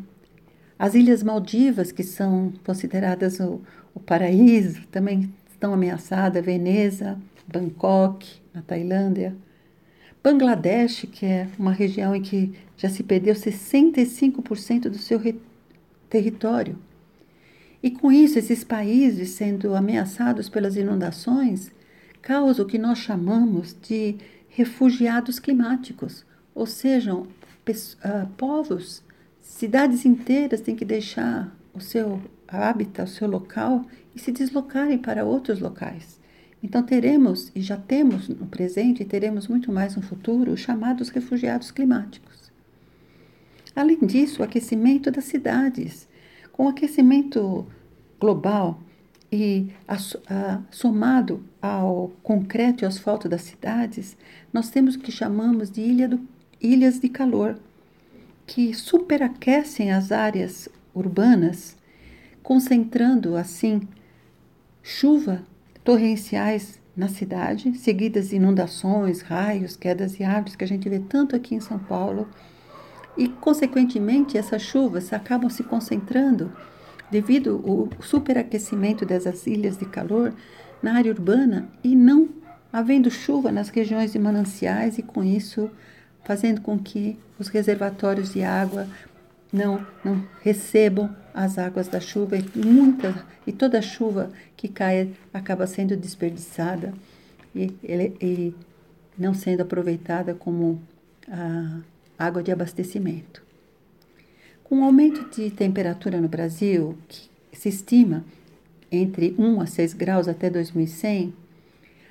as 0.78 0.94
Ilhas 0.94 1.22
Maldivas, 1.22 1.92
que 1.92 2.02
são 2.02 2.52
consideradas 2.64 3.38
o, 3.38 3.60
o 3.94 4.00
paraíso, 4.00 4.84
também 4.88 5.32
estão 5.62 5.72
ameaçadas, 5.72 6.44
Veneza, 6.44 7.16
Bangkok, 7.46 8.28
na 8.52 8.62
Tailândia. 8.62 9.32
Bangladesh, 10.20 11.06
que 11.12 11.24
é 11.24 11.48
uma 11.56 11.70
região 11.70 12.16
em 12.16 12.20
que 12.20 12.52
já 12.76 12.88
se 12.88 13.04
perdeu 13.04 13.32
65% 13.32 14.88
do 14.88 14.98
seu 14.98 15.20
território. 16.10 16.76
E 17.80 17.92
com 17.92 18.10
isso, 18.10 18.40
esses 18.40 18.64
países 18.64 19.30
sendo 19.30 19.76
ameaçados 19.76 20.48
pelas 20.48 20.74
inundações, 20.74 21.70
causam 22.20 22.64
o 22.64 22.68
que 22.68 22.78
nós 22.78 22.98
chamamos 22.98 23.76
de 23.80 24.16
refugiados 24.48 25.38
climáticos, 25.38 26.24
ou 26.56 26.66
seja, 26.66 27.14
uh, 27.14 27.26
povos, 28.36 29.02
cidades 29.40 30.04
inteiras 30.04 30.60
têm 30.60 30.74
que 30.74 30.84
deixar 30.84 31.56
o 31.72 31.80
seu 31.80 32.20
hábitat, 32.52 33.08
o 33.08 33.12
seu 33.12 33.28
local 33.28 33.84
e 34.14 34.20
se 34.20 34.32
deslocarem 34.32 34.98
para 34.98 35.24
outros 35.24 35.60
locais. 35.60 36.20
Então 36.62 36.82
teremos, 36.82 37.50
e 37.54 37.60
já 37.60 37.76
temos 37.76 38.28
no 38.28 38.46
presente, 38.46 39.02
e 39.02 39.06
teremos 39.06 39.48
muito 39.48 39.72
mais 39.72 39.96
no 39.96 40.02
futuro, 40.02 40.52
os 40.52 40.60
chamados 40.60 41.08
refugiados 41.08 41.70
climáticos. 41.70 42.52
Além 43.74 43.98
disso, 43.98 44.42
o 44.42 44.44
aquecimento 44.44 45.10
das 45.10 45.24
cidades. 45.24 46.08
Com 46.52 46.66
o 46.66 46.68
aquecimento 46.68 47.66
global 48.20 48.80
e 49.32 49.68
somado 50.70 51.42
ao 51.60 52.12
concreto 52.22 52.84
e 52.84 52.86
asfalto 52.86 53.28
das 53.28 53.42
cidades, 53.42 54.16
nós 54.52 54.70
temos 54.70 54.94
o 54.94 54.98
que 54.98 55.10
chamamos 55.10 55.70
de 55.70 55.80
ilha 55.80 56.06
do, 56.06 56.20
ilhas 56.60 57.00
de 57.00 57.08
calor, 57.08 57.58
que 58.46 58.74
superaquecem 58.74 59.90
as 59.90 60.12
áreas 60.12 60.68
urbanas, 60.94 61.76
concentrando 62.42 63.36
assim 63.36 63.82
chuva 64.82 65.42
torrenciais 65.84 66.80
na 66.96 67.08
cidade, 67.08 67.76
seguidas 67.78 68.32
inundações, 68.32 69.22
raios, 69.22 69.76
quedas 69.76 70.16
de 70.16 70.24
árvores 70.24 70.56
que 70.56 70.64
a 70.64 70.68
gente 70.68 70.88
vê 70.88 70.98
tanto 70.98 71.34
aqui 71.34 71.54
em 71.54 71.60
São 71.60 71.78
Paulo. 71.78 72.28
E, 73.16 73.28
consequentemente, 73.28 74.36
essas 74.36 74.62
chuvas 74.62 75.12
acabam 75.12 75.48
se 75.48 75.62
concentrando 75.62 76.52
devido 77.10 77.62
ao 77.66 78.02
superaquecimento 78.02 79.04
dessas 79.04 79.46
ilhas 79.46 79.76
de 79.76 79.84
calor 79.84 80.34
na 80.82 80.94
área 80.94 81.12
urbana 81.12 81.68
e 81.84 81.94
não 81.94 82.28
havendo 82.72 83.10
chuva 83.10 83.52
nas 83.52 83.68
regiões 83.68 84.12
de 84.12 84.18
mananciais 84.18 84.98
e 84.98 85.02
com 85.02 85.22
isso 85.22 85.70
fazendo 86.24 86.60
com 86.60 86.78
que 86.78 87.18
os 87.38 87.48
reservatórios 87.48 88.32
de 88.32 88.42
água 88.42 88.86
não, 89.52 89.86
não 90.04 90.26
recebam 90.40 91.14
as 91.34 91.58
águas 91.58 91.88
da 91.88 92.00
chuva 92.00 92.36
e 92.36 92.44
muita 92.56 93.26
e 93.46 93.52
toda 93.52 93.82
chuva 93.82 94.30
que 94.56 94.68
cai 94.68 95.12
acaba 95.32 95.66
sendo 95.66 95.96
desperdiçada 95.96 96.94
e, 97.54 97.74
e 97.82 98.54
não 99.18 99.34
sendo 99.34 99.62
aproveitada 99.62 100.34
como 100.34 100.80
água 102.18 102.42
de 102.42 102.50
abastecimento. 102.50 103.42
Com 104.64 104.80
o 104.80 104.84
aumento 104.84 105.28
de 105.30 105.50
temperatura 105.50 106.20
no 106.20 106.28
Brasil, 106.28 106.96
que 107.08 107.28
se 107.52 107.68
estima 107.68 108.24
entre 108.90 109.34
1 109.38 109.60
a 109.60 109.66
6 109.66 109.94
graus 109.94 110.28
até 110.28 110.48
2100, 110.48 111.34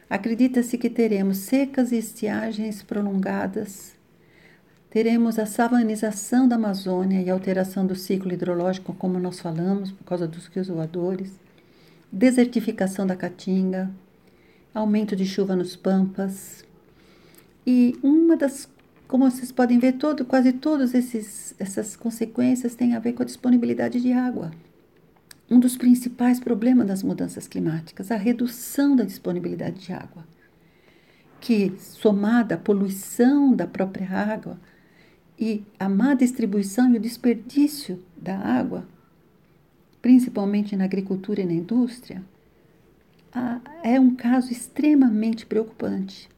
acredita-se 0.09 0.77
que 0.77 0.89
teremos 0.89 1.37
secas 1.37 1.91
e 1.91 1.97
estiagens 1.97 2.83
prolongadas, 2.83 3.93
teremos 4.91 5.39
a 5.39 5.45
savanização 5.45 6.47
da 6.47 6.57
Amazônia 6.57 7.21
e 7.21 7.29
alteração 7.29 7.87
do 7.87 7.95
ciclo 7.95 8.33
hidrológico, 8.33 8.93
como 8.93 9.17
nós 9.17 9.39
falamos, 9.39 9.91
por 9.91 10.03
causa 10.03 10.27
dos 10.27 10.47
rios 10.47 10.67
voadores, 10.67 11.39
desertificação 12.11 13.07
da 13.07 13.15
caatinga, 13.15 13.89
aumento 14.73 15.15
de 15.15 15.25
chuva 15.25 15.55
nos 15.55 15.77
pampas. 15.77 16.65
E 17.65 17.97
uma 18.03 18.35
das 18.35 18.69
como 19.07 19.29
vocês 19.29 19.51
podem 19.51 19.77
ver, 19.77 19.93
todo, 19.93 20.23
quase 20.23 20.53
todas 20.53 20.93
essas 20.95 21.97
consequências 21.97 22.75
têm 22.75 22.95
a 22.95 22.99
ver 22.99 23.11
com 23.11 23.23
a 23.23 23.25
disponibilidade 23.25 23.99
de 23.99 24.13
água. 24.13 24.51
Um 25.49 25.59
dos 25.59 25.75
principais 25.75 26.39
problemas 26.39 26.87
das 26.87 27.03
mudanças 27.03 27.45
climáticas, 27.45 28.09
a 28.09 28.15
redução 28.15 28.95
da 28.95 29.03
disponibilidade 29.03 29.81
de 29.81 29.91
água, 29.91 30.25
que, 31.41 31.73
somada 31.77 32.55
à 32.55 32.57
poluição 32.57 33.53
da 33.53 33.67
própria 33.67 34.09
água 34.09 34.57
e 35.41 35.63
a 35.79 35.89
má 35.89 36.13
distribuição 36.13 36.93
e 36.93 36.97
o 36.97 37.01
desperdício 37.01 37.99
da 38.15 38.37
água, 38.37 38.87
principalmente 39.99 40.75
na 40.75 40.83
agricultura 40.83 41.41
e 41.41 41.45
na 41.45 41.53
indústria, 41.53 42.23
é 43.81 43.99
um 43.99 44.13
caso 44.13 44.51
extremamente 44.51 45.47
preocupante. 45.47 46.29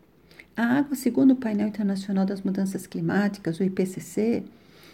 A 0.56 0.78
água, 0.78 0.96
segundo 0.96 1.32
o 1.32 1.36
Painel 1.36 1.68
Internacional 1.68 2.26
das 2.26 2.42
Mudanças 2.42 2.88
Climáticas, 2.88 3.60
o 3.60 3.64
IPCC, 3.64 4.44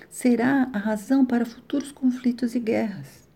será 0.10 0.68
a 0.74 0.78
razão 0.80 1.24
para 1.24 1.46
futuros 1.46 1.92
conflitos 1.92 2.56
e 2.56 2.60
guerras. 2.60 3.28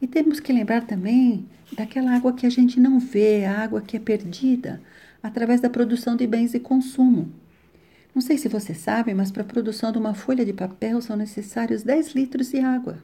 E 0.00 0.06
temos 0.06 0.38
que 0.38 0.52
lembrar 0.52 0.86
também 0.86 1.48
daquela 1.72 2.14
água 2.14 2.32
que 2.32 2.46
a 2.46 2.50
gente 2.50 2.78
não 2.78 3.00
vê, 3.00 3.44
a 3.44 3.58
água 3.58 3.80
que 3.80 3.96
é 3.96 4.00
perdida 4.00 4.80
através 5.20 5.60
da 5.60 5.68
produção 5.68 6.14
de 6.14 6.28
bens 6.28 6.52
de 6.52 6.60
consumo. 6.60 7.32
Não 8.18 8.22
sei 8.22 8.36
se 8.36 8.48
você 8.48 8.74
sabe, 8.74 9.14
mas 9.14 9.30
para 9.30 9.42
a 9.42 9.46
produção 9.46 9.92
de 9.92 9.98
uma 9.98 10.12
folha 10.12 10.44
de 10.44 10.52
papel 10.52 11.00
são 11.00 11.16
necessários 11.16 11.84
10 11.84 12.16
litros 12.16 12.50
de 12.50 12.58
água. 12.58 12.98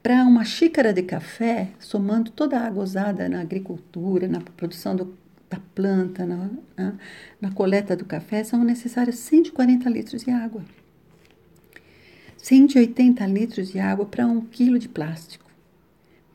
Para 0.00 0.22
uma 0.22 0.44
xícara 0.44 0.92
de 0.92 1.02
café, 1.02 1.70
somando 1.80 2.30
toda 2.30 2.60
a 2.60 2.64
água 2.64 2.84
usada 2.84 3.28
na 3.28 3.40
agricultura, 3.40 4.28
na 4.28 4.40
produção 4.40 4.94
do 4.94 5.18
da 5.50 5.58
planta, 5.74 6.24
na, 6.24 6.48
na, 6.76 6.94
na 7.40 7.50
coleta 7.50 7.96
do 7.96 8.04
café, 8.04 8.44
são 8.44 8.62
necessários 8.62 9.16
140 9.16 9.90
litros 9.90 10.22
de 10.22 10.30
água. 10.30 10.64
180 12.36 13.26
litros 13.26 13.72
de 13.72 13.80
água 13.80 14.06
para 14.06 14.28
um 14.28 14.42
quilo 14.42 14.78
de 14.78 14.88
plástico. 14.88 15.50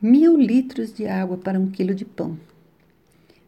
Mil 0.01 0.35
litros 0.35 0.93
de 0.93 1.07
água 1.07 1.37
para 1.37 1.57
um 1.57 1.71
quilo 1.71 1.95
de 1.95 2.03
pão. 2.03 2.37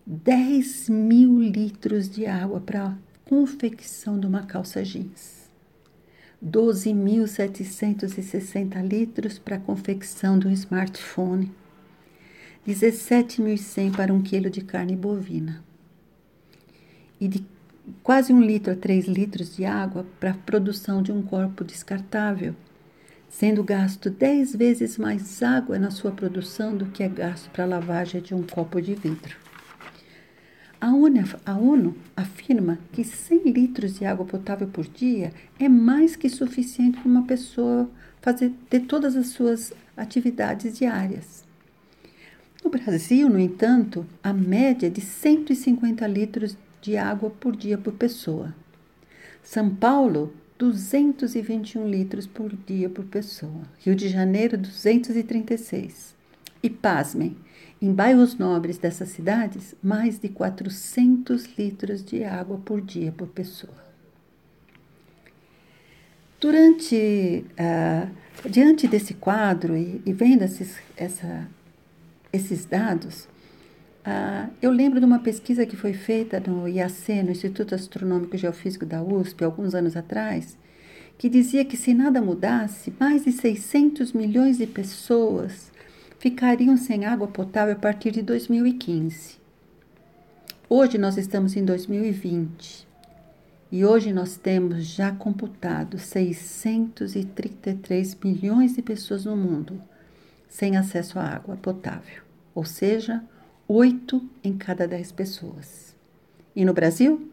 10 0.08 0.88
mil 0.88 1.38
litros 1.38 2.10
de 2.10 2.26
água 2.26 2.62
para 2.62 2.96
confecção 3.26 4.20
de 4.20 4.28
uma 4.28 4.44
calça 4.44 4.84
jeans. 4.84 5.50
12.760 6.44 8.88
litros 8.88 9.40
para 9.40 9.56
a 9.56 9.60
confecção 9.60 10.38
de 10.38 10.48
um 10.48 10.52
smartphone. 10.52 11.52
17.100 12.68 13.96
para 13.96 14.14
um 14.14 14.22
quilo 14.22 14.50
de 14.50 14.62
carne 14.62 14.96
bovina 14.96 15.64
e 17.20 17.28
de 17.28 17.46
quase 18.04 18.32
um 18.34 18.42
litro 18.42 18.74
a 18.74 18.76
três 18.76 19.08
litros 19.08 19.56
de 19.56 19.66
água 19.66 20.06
para 20.20 20.32
a 20.32 20.36
produção 20.36 21.02
de 21.02 21.12
um 21.12 21.22
corpo 21.22 21.64
descartável, 21.64 22.56
sendo 23.30 23.64
gasto 23.64 24.10
dez 24.10 24.56
vezes 24.56 24.98
mais 24.98 25.44
água 25.44 25.78
na 25.78 25.92
sua 25.92 26.12
produção 26.12 26.76
do 26.76 26.88
que 26.88 27.04
é 27.04 27.10
gasto 27.10 27.50
para 27.52 27.64
a 27.64 27.68
lavagem 27.68 28.22
de 28.22 28.34
um 28.34 28.44
copo 28.44 28.82
de 28.82 28.96
vidro. 28.96 29.45
A 30.86 30.94
ONU, 30.94 31.24
a 31.44 31.58
ONU 31.58 31.96
afirma 32.16 32.78
que 32.94 33.04
100 33.04 33.50
litros 33.50 33.98
de 33.98 34.06
água 34.06 34.24
potável 34.24 34.68
por 34.68 34.88
dia 34.88 35.34
é 35.58 35.68
mais 35.68 36.16
que 36.16 36.30
suficiente 36.30 37.00
para 37.00 37.10
uma 37.10 37.26
pessoa 37.26 37.90
fazer 38.22 38.54
ter 38.70 38.82
todas 38.82 39.16
as 39.16 39.30
suas 39.30 39.74
atividades 39.98 40.78
diárias. 40.78 41.44
No 42.64 42.70
Brasil, 42.70 43.28
no 43.28 43.40
entanto, 43.40 44.06
a 44.22 44.32
média 44.32 44.86
é 44.86 44.90
de 44.92 45.02
150 45.02 46.06
litros 46.06 46.56
de 46.80 46.96
água 46.98 47.32
por 47.32 47.56
dia 47.56 47.80
por 47.80 47.94
pessoa. 47.94 48.54
São 49.42 49.74
Paulo, 49.74 50.36
221 50.60 51.90
litros 51.90 52.28
por 52.28 52.56
dia 52.56 52.92
por 52.92 53.06
pessoa. 53.06 53.64
Rio 53.80 53.96
de 53.96 54.08
Janeiro, 54.08 54.56
236. 54.56 56.14
E 56.62 56.70
pasmem, 56.70 57.36
em 57.86 57.94
bairros 57.94 58.36
nobres 58.36 58.80
dessas 58.80 59.10
cidades, 59.10 59.76
mais 59.82 60.18
de 60.18 60.28
400 60.28 61.56
litros 61.56 62.04
de 62.04 62.24
água 62.24 62.58
por 62.58 62.82
dia 62.82 63.12
por 63.12 63.28
pessoa. 63.28 63.86
Durante, 66.42 67.46
uh, 67.52 68.50
diante 68.50 68.88
desse 68.88 69.14
quadro 69.14 69.78
e, 69.78 70.02
e 70.04 70.14
vendo 70.14 70.42
esses, 70.42 70.78
essa, 70.98 71.48
esses 72.34 72.66
dados, 72.66 73.28
uh, 74.04 74.52
eu 74.60 74.72
lembro 74.72 75.00
de 75.00 75.06
uma 75.06 75.20
pesquisa 75.20 75.64
que 75.64 75.76
foi 75.76 75.94
feita 75.94 76.40
no 76.40 76.68
IAC, 76.68 77.22
no 77.22 77.30
Instituto 77.30 77.76
Astronômico 77.76 78.36
e 78.36 78.40
Geofísico 78.40 78.86
da 78.86 79.04
USP, 79.04 79.44
alguns 79.44 79.76
anos 79.76 79.96
atrás, 79.96 80.58
que 81.20 81.30
dizia 81.30 81.64
que 81.64 81.78
se 81.78 81.94
nada 81.94 82.20
mudasse, 82.20 82.92
mais 83.00 83.26
de 83.26 83.32
600 83.32 84.12
milhões 84.12 84.58
de 84.58 84.66
pessoas 84.66 85.75
ficariam 86.20 86.78
sem 86.78 87.06
água 87.06 87.28
potável 87.28 87.74
a 87.74 87.80
partir 87.80 88.12
de 88.12 88.22
2015. 88.22 89.38
Hoje 90.70 90.98
nós 90.98 91.18
estamos 91.18 91.56
em 91.56 91.64
2020 91.64 92.86
e 93.72 93.86
hoje 93.86 94.12
nós 94.12 94.36
temos 94.38 94.84
já 94.86 95.12
computado 95.12 96.00
633 96.00 98.18
milhões 98.24 98.76
de 98.76 98.82
pessoas 98.82 99.26
no 99.26 99.36
mundo 99.36 99.80
sem 100.50 100.78
acesso 100.78 101.20
à 101.20 101.24
água 101.24 101.58
potável, 101.58 102.24
ou 102.54 102.64
seja, 102.64 103.22
8 103.68 104.22
em 104.44 104.56
cada 104.58 104.88
10 104.88 105.12
pessoas. 105.12 105.96
E 106.56 106.64
no 106.64 106.74
Brasil? 106.74 107.30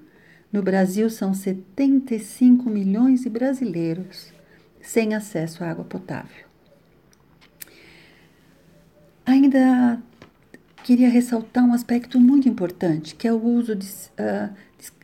No 0.53 0.63
Brasil 0.63 1.09
são 1.09 1.33
75 1.33 2.69
milhões 2.69 3.23
de 3.23 3.31
brasileiros 3.31 4.33
sem 4.81 5.15
acesso 5.15 5.63
à 5.63 5.71
água 5.71 5.85
potável. 5.85 6.52
Ainda 9.25 10.03
queria 10.83 11.09
ressaltar 11.09 11.65
um 11.65 11.73
aspecto 11.73 12.19
muito 12.19 12.49
importante, 12.49 13.15
que 13.15 13.29
é 13.29 13.33
o 13.33 13.43
uso 13.43 13.75
de, 13.77 13.87
uh, 13.87 14.53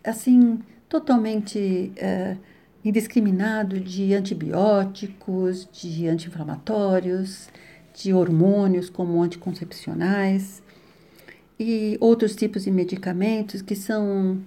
assim 0.03 0.61
totalmente 0.89 1.93
uh, 1.97 2.39
indiscriminado 2.85 3.79
de 3.79 4.15
antibióticos, 4.15 5.69
de 5.73 6.09
anti-inflamatórios, 6.09 7.49
de 7.95 8.13
hormônios 8.13 8.91
como 8.91 9.23
anticoncepcionais 9.23 10.63
e 11.59 11.97
outros 12.01 12.37
tipos 12.37 12.65
de 12.65 12.71
medicamentos 12.71 13.63
que 13.63 13.75
são 13.75 14.41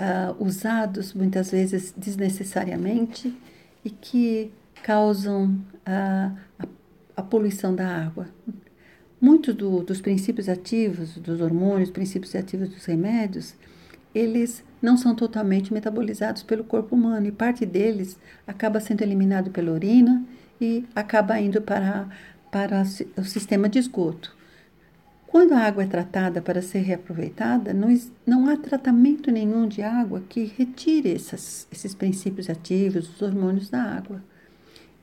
uh, 0.00 0.44
usados 0.44 1.12
muitas 1.12 1.50
vezes 1.50 1.92
desnecessariamente 1.96 3.34
e 3.84 3.90
que 3.90 4.52
causam 4.82 5.58
a, 5.84 6.32
a 7.16 7.22
poluição 7.22 7.74
da 7.74 7.86
água. 7.86 8.28
Muitos 9.24 9.54
do, 9.54 9.82
dos 9.82 10.02
princípios 10.02 10.50
ativos, 10.50 11.16
dos 11.16 11.40
hormônios, 11.40 11.88
princípios 11.88 12.34
ativos 12.34 12.68
dos 12.68 12.84
remédios, 12.84 13.54
eles 14.14 14.62
não 14.82 14.98
são 14.98 15.14
totalmente 15.14 15.72
metabolizados 15.72 16.42
pelo 16.42 16.62
corpo 16.62 16.94
humano 16.94 17.26
e 17.26 17.32
parte 17.32 17.64
deles 17.64 18.18
acaba 18.46 18.80
sendo 18.80 19.00
eliminado 19.00 19.50
pela 19.50 19.72
urina 19.72 20.22
e 20.60 20.84
acaba 20.94 21.40
indo 21.40 21.62
para, 21.62 22.06
para 22.52 22.82
o 23.16 23.24
sistema 23.24 23.66
de 23.66 23.78
esgoto. 23.78 24.36
Quando 25.26 25.54
a 25.54 25.60
água 25.60 25.84
é 25.84 25.86
tratada 25.86 26.42
para 26.42 26.60
ser 26.60 26.80
reaproveitada, 26.80 27.72
não, 27.72 27.98
não 28.26 28.50
há 28.50 28.58
tratamento 28.58 29.30
nenhum 29.30 29.66
de 29.66 29.80
água 29.80 30.22
que 30.28 30.52
retire 30.54 31.14
essas, 31.14 31.66
esses 31.72 31.94
princípios 31.94 32.50
ativos, 32.50 33.08
os 33.08 33.22
hormônios 33.22 33.70
da 33.70 33.84
água. 33.84 34.22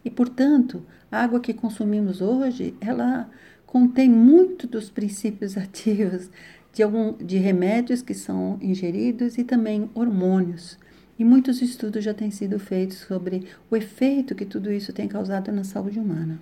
E, 0.06 0.12
portanto, 0.12 0.86
a 1.12 1.24
água 1.24 1.40
que 1.40 1.56
consumimos 1.56 2.22
hoje, 2.22 2.76
ela 2.80 3.28
contém 3.72 4.10
muito 4.10 4.68
dos 4.68 4.90
princípios 4.90 5.56
ativos 5.58 6.30
de, 6.74 6.84
algum, 6.84 7.14
de 7.14 7.38
remédios 7.38 8.02
que 8.02 8.14
são 8.14 8.60
ingeridos 8.62 9.38
e 9.38 9.46
também 9.46 9.90
hormônios. 9.96 10.78
E 11.18 11.24
muitos 11.24 11.62
estudos 11.62 12.04
já 12.04 12.14
têm 12.14 12.32
sido 12.32 12.60
feitos 12.60 12.98
sobre 12.98 13.48
o 13.70 13.78
efeito 13.78 14.36
que 14.36 14.44
tudo 14.44 14.70
isso 14.70 14.92
tem 14.92 15.08
causado 15.08 15.54
na 15.54 15.64
saúde 15.64 16.00
humana. 16.00 16.38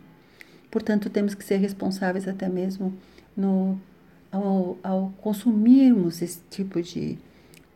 Portanto, 0.71 1.07
temos 1.07 1.35
que 1.35 1.45
ser 1.45 1.57
responsáveis 1.57 2.27
até 2.27 2.49
mesmo 2.49 2.95
no, 3.37 3.79
ao, 4.31 4.79
ao 4.81 5.13
consumirmos 5.21 6.23
esse 6.23 6.39
tipo 6.49 6.81
de, 6.81 7.15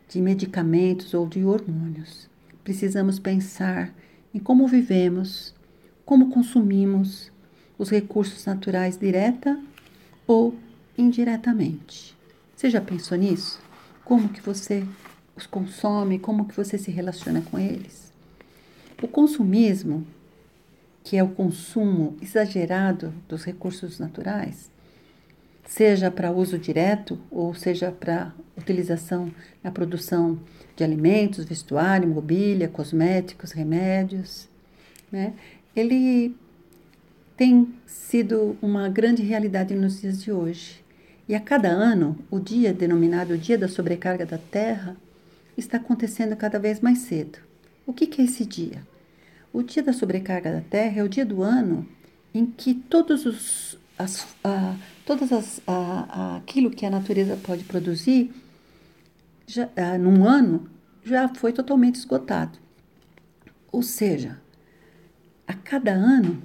de 0.08 0.20
medicamentos 0.20 1.14
ou 1.14 1.28
de 1.28 1.44
hormônios. 1.44 2.28
Precisamos 2.64 3.20
pensar 3.20 3.94
em 4.34 4.40
como 4.40 4.66
vivemos, 4.66 5.54
como 6.04 6.30
consumimos, 6.30 7.30
os 7.78 7.90
recursos 7.90 8.44
naturais 8.44 8.96
direta 8.96 9.58
ou 10.26 10.54
indiretamente. 10.96 12.16
Você 12.54 12.70
já 12.70 12.80
pensou 12.80 13.18
nisso? 13.18 13.60
Como 14.04 14.28
que 14.28 14.40
você 14.40 14.84
os 15.36 15.46
consome, 15.46 16.18
como 16.18 16.46
que 16.46 16.56
você 16.56 16.78
se 16.78 16.90
relaciona 16.90 17.42
com 17.42 17.58
eles? 17.58 18.12
O 19.02 19.08
consumismo, 19.08 20.06
que 21.02 21.16
é 21.16 21.22
o 21.22 21.28
consumo 21.28 22.16
exagerado 22.22 23.12
dos 23.28 23.44
recursos 23.44 23.98
naturais, 23.98 24.70
seja 25.66 26.10
para 26.10 26.30
uso 26.30 26.58
direto 26.58 27.18
ou 27.30 27.54
seja 27.54 27.90
para 27.90 28.32
utilização 28.56 29.30
na 29.62 29.70
produção 29.70 30.38
de 30.76 30.84
alimentos, 30.84 31.44
vestuário, 31.44 32.08
mobília, 32.08 32.68
cosméticos, 32.68 33.52
remédios, 33.52 34.48
né? 35.10 35.32
Ele 35.74 36.34
tem 37.36 37.74
sido 37.86 38.56
uma 38.62 38.88
grande 38.88 39.22
realidade 39.22 39.74
nos 39.74 40.00
dias 40.00 40.22
de 40.22 40.30
hoje. 40.30 40.84
E 41.28 41.34
a 41.34 41.40
cada 41.40 41.68
ano, 41.68 42.18
o 42.30 42.38
dia 42.38 42.72
denominado 42.72 43.38
Dia 43.38 43.56
da 43.56 43.66
Sobrecarga 43.66 44.26
da 44.26 44.38
Terra 44.38 44.96
está 45.56 45.78
acontecendo 45.78 46.36
cada 46.36 46.58
vez 46.58 46.80
mais 46.80 46.98
cedo. 46.98 47.38
O 47.86 47.92
que, 47.92 48.20
é 48.20 48.24
esse 48.24 48.44
dia? 48.44 48.86
O 49.52 49.62
Dia 49.62 49.82
da 49.82 49.92
Sobrecarga 49.92 50.52
da 50.52 50.60
Terra 50.60 51.00
é 51.00 51.02
o 51.02 51.08
dia 51.08 51.24
do 51.24 51.42
ano 51.42 51.88
em 52.32 52.44
que 52.46 52.74
todos 52.74 53.24
os, 53.24 53.78
as, 53.98 54.26
a, 54.42 54.76
todas 55.06 55.32
as, 55.32 55.60
a, 55.66 56.36
aquilo 56.36 56.70
que 56.70 56.84
a 56.84 56.90
natureza 56.90 57.36
pode 57.36 57.64
produzir 57.64 58.32
já, 59.46 59.68
a, 59.76 59.96
num 59.96 60.26
ano 60.26 60.68
já 61.04 61.28
foi 61.28 61.52
totalmente 61.52 61.96
esgotado. 61.96 62.58
Ou 63.70 63.82
seja, 63.82 64.40
a 65.46 65.54
cada 65.54 65.92
ano 65.92 66.42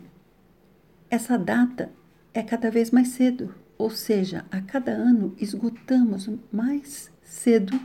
essa 1.09 1.37
data 1.37 1.91
é 2.33 2.43
cada 2.43 2.69
vez 2.69 2.91
mais 2.91 3.09
cedo, 3.09 3.53
ou 3.77 3.89
seja, 3.89 4.45
a 4.51 4.61
cada 4.61 4.91
ano 4.91 5.33
esgotamos 5.37 6.29
mais 6.51 7.11
cedo 7.23 7.79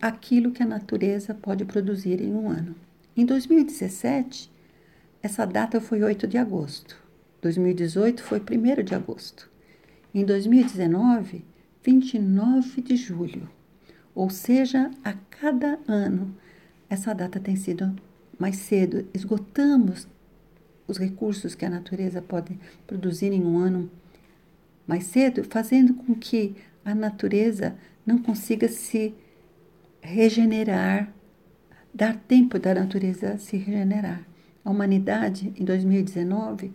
aquilo 0.00 0.52
que 0.52 0.62
a 0.62 0.66
natureza 0.66 1.34
pode 1.34 1.64
produzir 1.64 2.20
em 2.20 2.34
um 2.34 2.48
ano. 2.48 2.74
Em 3.16 3.24
2017, 3.24 4.52
essa 5.22 5.44
data 5.44 5.80
foi 5.80 6.02
8 6.02 6.26
de 6.26 6.38
agosto. 6.38 6.96
2018 7.42 8.22
foi 8.22 8.40
1 8.40 8.84
de 8.84 8.94
agosto. 8.94 9.50
Em 10.14 10.24
2019, 10.24 11.44
29 11.82 12.82
de 12.82 12.96
julho. 12.96 13.48
Ou 14.14 14.30
seja, 14.30 14.90
a 15.04 15.12
cada 15.12 15.78
ano 15.86 16.34
essa 16.88 17.14
data 17.14 17.40
tem 17.40 17.56
sido 17.56 17.94
mais 18.38 18.56
cedo. 18.56 19.06
Esgotamos 19.12 20.06
os 20.88 20.98
recursos 20.98 21.54
que 21.54 21.64
a 21.64 21.70
natureza 21.70 22.20
pode 22.20 22.58
produzir 22.86 23.32
em 23.32 23.44
um 23.44 23.58
ano 23.58 23.88
mais 24.86 25.04
cedo, 25.04 25.42
fazendo 25.44 25.94
com 25.94 26.14
que 26.14 26.54
a 26.84 26.94
natureza 26.94 27.74
não 28.06 28.18
consiga 28.18 28.68
se 28.68 29.14
regenerar, 30.00 31.12
dar 31.92 32.16
tempo 32.16 32.56
da 32.58 32.74
natureza 32.74 33.36
se 33.38 33.58
regenerar. 33.58 34.26
A 34.64 34.70
humanidade, 34.70 35.52
em 35.56 35.64
2019, 35.64 36.72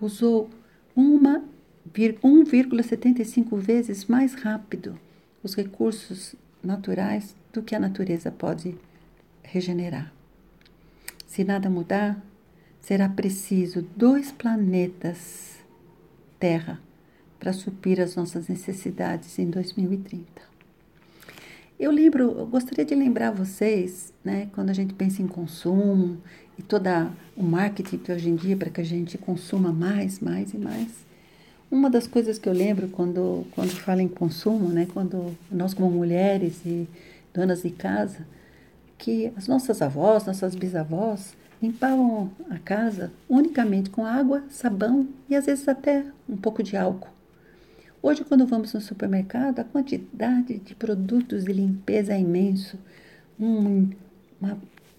usou 0.00 0.50
1,75 0.96 3.58
vezes 3.58 4.04
mais 4.04 4.34
rápido 4.34 4.96
os 5.42 5.54
recursos 5.54 6.36
naturais 6.62 7.34
do 7.52 7.62
que 7.62 7.74
a 7.74 7.80
natureza 7.80 8.30
pode 8.30 8.76
regenerar. 9.42 10.12
Se 11.26 11.42
nada 11.44 11.68
mudar, 11.68 12.22
será 12.84 13.08
preciso 13.08 13.82
dois 13.96 14.30
planetas 14.30 15.54
Terra 16.38 16.78
para 17.40 17.50
suprir 17.52 17.98
as 17.98 18.14
nossas 18.14 18.46
necessidades 18.46 19.38
em 19.38 19.48
2030. 19.48 20.24
Eu 21.80 21.90
lembro, 21.90 22.24
eu 22.38 22.46
gostaria 22.46 22.84
de 22.84 22.94
lembrar 22.94 23.30
vocês, 23.30 24.12
né, 24.22 24.48
quando 24.52 24.68
a 24.68 24.74
gente 24.74 24.92
pensa 24.92 25.22
em 25.22 25.26
consumo 25.26 26.18
e 26.58 26.62
todo 26.62 26.86
o 27.34 27.42
marketing 27.42 27.98
que 27.98 28.12
hoje 28.12 28.28
em 28.28 28.36
dia 28.36 28.56
para 28.56 28.68
que 28.68 28.82
a 28.82 28.84
gente 28.84 29.16
consuma 29.16 29.72
mais, 29.72 30.20
mais 30.20 30.52
e 30.52 30.58
mais. 30.58 31.06
Uma 31.70 31.88
das 31.88 32.06
coisas 32.06 32.38
que 32.38 32.48
eu 32.48 32.52
lembro 32.52 32.88
quando 32.88 33.46
quando 33.52 33.70
fala 33.70 34.02
em 34.02 34.08
consumo, 34.08 34.68
né, 34.68 34.86
quando 34.92 35.34
nós 35.50 35.72
como 35.72 35.90
mulheres 35.90 36.60
e 36.66 36.86
donas 37.32 37.62
de 37.62 37.70
casa, 37.70 38.26
que 38.98 39.32
as 39.36 39.48
nossas 39.48 39.80
avós, 39.80 40.26
nossas 40.26 40.54
bisavós 40.54 41.34
limpavam 41.64 42.30
a 42.50 42.58
casa 42.58 43.10
unicamente 43.28 43.88
com 43.88 44.04
água, 44.04 44.44
sabão 44.50 45.08
e 45.28 45.34
às 45.34 45.46
vezes 45.46 45.66
até 45.66 46.04
um 46.28 46.36
pouco 46.36 46.62
de 46.62 46.76
álcool. 46.76 47.08
Hoje, 48.02 48.22
quando 48.22 48.46
vamos 48.46 48.74
no 48.74 48.82
supermercado, 48.82 49.60
a 49.60 49.64
quantidade 49.64 50.58
de 50.58 50.74
produtos 50.74 51.44
de 51.44 51.52
limpeza 51.54 52.12
é 52.12 52.20
imenso. 52.20 52.78
Um, 53.40 53.88
uma, 54.38 54.58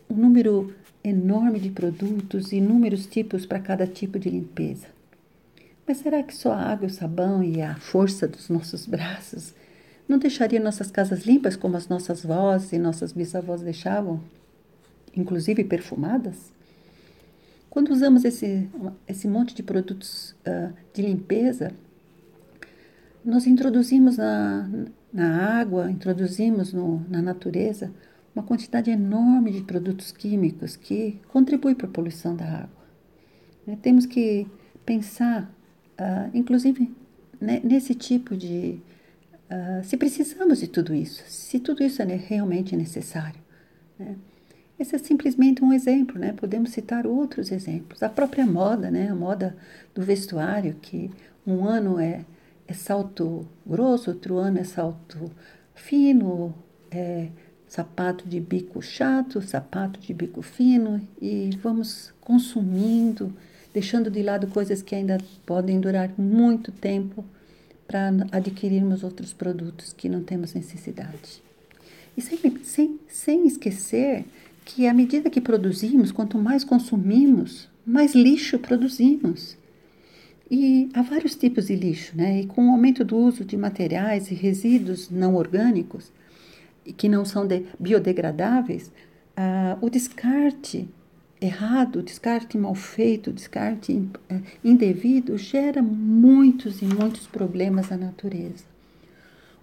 um 0.09 0.15
número 0.15 0.73
enorme 1.03 1.59
de 1.59 1.69
produtos, 1.69 2.51
inúmeros 2.51 3.05
tipos 3.05 3.45
para 3.45 3.59
cada 3.59 3.85
tipo 3.85 4.17
de 4.17 4.31
limpeza. 4.31 4.87
Mas 5.85 5.97
será 5.97 6.23
que 6.23 6.35
só 6.35 6.51
a 6.51 6.63
água, 6.63 6.87
o 6.87 6.89
sabão 6.89 7.43
e 7.43 7.61
a 7.61 7.75
força 7.75 8.27
dos 8.27 8.49
nossos 8.49 8.87
braços 8.89 9.53
não 10.09 10.17
deixaria 10.17 10.59
nossas 10.59 10.89
casas 10.89 11.25
limpas 11.25 11.55
como 11.55 11.77
as 11.77 11.87
nossas 11.87 12.23
vós 12.23 12.73
e 12.73 12.79
nossas 12.79 13.11
bisavós 13.11 13.61
deixavam, 13.61 14.19
inclusive 15.15 15.63
perfumadas? 15.63 16.54
Quando 17.75 17.91
usamos 17.91 18.23
esse, 18.23 18.69
esse 19.05 19.27
monte 19.27 19.53
de 19.53 19.61
produtos 19.61 20.33
uh, 20.47 20.73
de 20.93 21.01
limpeza, 21.01 21.73
nós 23.21 23.45
introduzimos 23.45 24.15
na, 24.15 24.69
na 25.11 25.59
água, 25.59 25.91
introduzimos 25.91 26.71
no, 26.71 27.05
na 27.09 27.21
natureza 27.21 27.91
uma 28.33 28.43
quantidade 28.43 28.89
enorme 28.89 29.51
de 29.51 29.61
produtos 29.61 30.13
químicos 30.13 30.77
que 30.77 31.19
contribuem 31.27 31.75
para 31.75 31.85
a 31.85 31.89
poluição 31.89 32.33
da 32.33 32.45
água. 32.45 32.85
Né? 33.67 33.77
Temos 33.81 34.05
que 34.05 34.47
pensar, 34.85 35.53
uh, 35.99 36.31
inclusive, 36.33 36.95
né, 37.41 37.59
nesse 37.61 37.93
tipo 37.93 38.37
de. 38.37 38.79
Uh, 39.51 39.83
se 39.83 39.97
precisamos 39.97 40.61
de 40.61 40.69
tudo 40.69 40.95
isso, 40.95 41.21
se 41.27 41.59
tudo 41.59 41.83
isso 41.83 42.01
é 42.01 42.05
realmente 42.05 42.73
necessário. 42.73 43.41
Né? 43.99 44.15
Esse 44.79 44.95
é 44.95 44.99
simplesmente 44.99 45.63
um 45.63 45.71
exemplo, 45.71 46.19
né? 46.19 46.33
Podemos 46.33 46.71
citar 46.71 47.07
outros 47.07 47.51
exemplos. 47.51 48.03
A 48.03 48.09
própria 48.09 48.45
moda, 48.45 48.91
né? 48.91 49.09
A 49.09 49.15
moda 49.15 49.55
do 49.93 50.01
vestuário, 50.01 50.75
que 50.81 51.09
um 51.45 51.65
ano 51.65 51.99
é 51.99 52.25
é 52.67 52.73
salto 52.73 53.47
grosso, 53.65 54.11
outro 54.11 54.37
ano 54.37 54.59
é 54.59 54.63
salto 54.63 55.31
fino, 55.73 56.53
é 56.89 57.29
sapato 57.67 58.27
de 58.27 58.39
bico 58.39 58.81
chato, 58.81 59.41
sapato 59.41 59.99
de 59.99 60.13
bico 60.13 60.41
fino 60.41 61.01
e 61.21 61.51
vamos 61.61 62.13
consumindo, 62.21 63.33
deixando 63.73 64.09
de 64.09 64.23
lado 64.23 64.47
coisas 64.47 64.81
que 64.81 64.95
ainda 64.95 65.17
podem 65.45 65.79
durar 65.79 66.11
muito 66.17 66.71
tempo 66.71 67.23
para 67.87 68.09
adquirirmos 68.31 69.03
outros 69.03 69.33
produtos 69.33 69.93
que 69.93 70.09
não 70.09 70.23
temos 70.23 70.53
necessidade. 70.53 71.43
E 72.17 72.21
sem, 72.21 72.39
sem, 72.63 72.99
sem 73.07 73.45
esquecer 73.45 74.25
que 74.65 74.87
à 74.87 74.93
medida 74.93 75.29
que 75.29 75.39
produzimos, 75.39 76.11
quanto 76.11 76.39
mais 76.39 76.63
consumimos, 76.63 77.69
mais 77.85 78.15
lixo 78.15 78.57
produzimos. 78.57 79.55
E 80.49 80.89
há 80.93 81.03
vários 81.03 81.35
tipos 81.35 81.67
de 81.67 81.75
lixo, 81.75 82.17
né? 82.17 82.41
E 82.41 82.45
com 82.47 82.67
o 82.67 82.71
aumento 82.71 83.05
do 83.05 83.15
uso 83.15 83.45
de 83.45 83.55
materiais 83.55 84.29
e 84.31 84.35
resíduos 84.35 85.09
não 85.09 85.35
orgânicos, 85.35 86.11
que 86.97 87.07
não 87.07 87.23
são 87.23 87.47
de, 87.47 87.63
biodegradáveis, 87.79 88.91
ah, 89.37 89.77
o 89.81 89.89
descarte 89.89 90.87
errado, 91.41 91.99
o 91.99 92.03
descarte 92.03 92.57
mal 92.57 92.75
feito, 92.75 93.29
o 93.29 93.33
descarte 93.33 94.07
eh, 94.29 94.39
indevido 94.63 95.37
gera 95.37 95.81
muitos 95.81 96.81
e 96.81 96.85
muitos 96.85 97.27
problemas 97.27 97.91
à 97.91 97.97
natureza. 97.97 98.63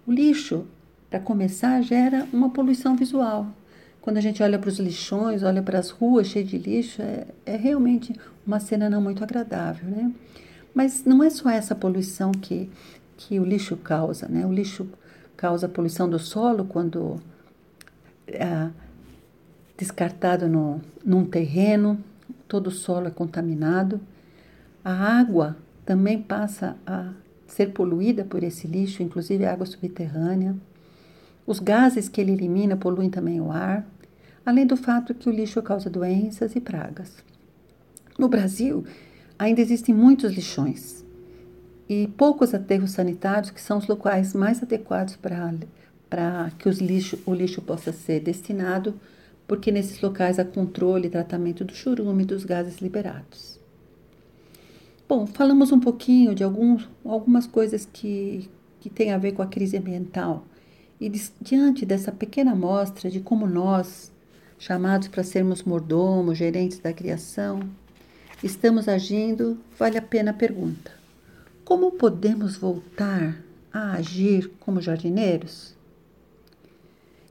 O 0.05 0.11
lixo, 0.11 0.65
para 1.09 1.19
começar, 1.19 1.81
gera 1.81 2.27
uma 2.31 2.49
poluição 2.49 2.95
visual. 2.95 3.47
Quando 4.03 4.17
a 4.17 4.21
gente 4.21 4.43
olha 4.43 4.59
para 4.59 4.67
os 4.67 4.79
lixões, 4.79 5.43
olha 5.43 5.63
para 5.63 5.79
as 5.79 5.89
ruas 5.89 6.27
cheias 6.27 6.49
de 6.49 6.57
lixo, 6.57 7.01
é, 7.01 7.25
é 7.45 7.55
realmente 7.55 8.13
uma 8.45 8.59
cena 8.59 8.89
não 8.89 9.01
muito 9.01 9.23
agradável, 9.23 9.89
né? 9.89 10.11
Mas 10.75 11.05
não 11.05 11.23
é 11.23 11.29
só 11.29 11.49
essa 11.49 11.73
poluição 11.73 12.33
que, 12.33 12.69
que 13.15 13.39
o 13.39 13.45
lixo 13.45 13.77
causa, 13.77 14.27
né? 14.27 14.45
O 14.45 14.51
lixo 14.51 14.89
causa 15.37 15.69
poluição 15.69 16.09
do 16.09 16.19
solo 16.19 16.65
quando 16.65 17.21
é 18.27 18.69
descartado 19.77 20.49
no, 20.49 20.81
num 21.05 21.23
terreno, 21.23 21.97
todo 22.45 22.67
o 22.67 22.71
solo 22.71 23.07
é 23.07 23.09
contaminado. 23.09 24.01
A 24.83 24.91
água 24.91 25.55
também 25.85 26.21
passa 26.21 26.75
a 26.85 27.13
ser 27.47 27.67
poluída 27.67 28.25
por 28.25 28.43
esse 28.43 28.67
lixo, 28.67 29.01
inclusive 29.01 29.45
a 29.45 29.53
água 29.53 29.65
subterrânea. 29.65 30.57
Os 31.47 31.59
gases 31.59 32.09
que 32.09 32.19
ele 32.19 32.33
elimina 32.33 32.75
poluem 32.75 33.09
também 33.09 33.39
o 33.39 33.49
ar, 33.49 33.92
além 34.45 34.65
do 34.65 34.75
fato 34.75 35.13
que 35.13 35.29
o 35.29 35.31
lixo 35.31 35.61
causa 35.61 35.89
doenças 35.89 36.55
e 36.55 36.61
pragas. 36.61 37.13
No 38.17 38.27
Brasil, 38.27 38.85
ainda 39.39 39.61
existem 39.61 39.93
muitos 39.93 40.33
lixões 40.33 41.03
e 41.89 42.07
poucos 42.07 42.53
aterros 42.53 42.91
sanitários, 42.91 43.51
que 43.51 43.61
são 43.61 43.77
os 43.77 43.87
locais 43.87 44.33
mais 44.33 44.61
adequados 44.61 45.17
para 45.17 46.51
que 46.57 46.69
os 46.69 46.79
lixo, 46.79 47.19
o 47.25 47.33
lixo 47.33 47.61
possa 47.61 47.91
ser 47.91 48.19
destinado, 48.19 48.93
porque 49.47 49.71
nesses 49.71 50.01
locais 50.01 50.39
há 50.39 50.45
controle 50.45 51.07
e 51.07 51.11
tratamento 51.11 51.65
do 51.65 51.73
churume 51.73 52.23
e 52.23 52.25
dos 52.25 52.45
gases 52.45 52.79
liberados. 52.79 53.59
Bom, 55.07 55.27
falamos 55.27 55.71
um 55.71 55.79
pouquinho 55.79 56.33
de 56.33 56.43
alguns, 56.43 56.89
algumas 57.03 57.45
coisas 57.45 57.87
que, 57.91 58.49
que 58.79 58.89
têm 58.89 59.11
a 59.11 59.17
ver 59.17 59.33
com 59.33 59.41
a 59.41 59.47
crise 59.47 59.77
ambiental. 59.77 60.45
E 60.99 61.11
diante 61.41 61.85
dessa 61.85 62.11
pequena 62.11 62.53
amostra 62.53 63.09
de 63.09 63.19
como 63.19 63.45
nós, 63.45 64.12
chamados 64.63 65.09
para 65.09 65.25
sermos 65.25 65.61
mordomos, 65.63 66.37
gerentes 66.37 66.79
da 66.79 66.93
criação, 66.93 67.69
estamos 68.41 68.87
agindo, 68.87 69.57
vale 69.77 69.97
a 69.97 70.01
pena 70.01 70.31
a 70.31 70.33
pergunta: 70.33 70.89
como 71.65 71.91
podemos 71.91 72.55
voltar 72.55 73.35
a 73.73 73.91
agir 73.91 74.53
como 74.61 74.79
jardineiros? 74.79 75.75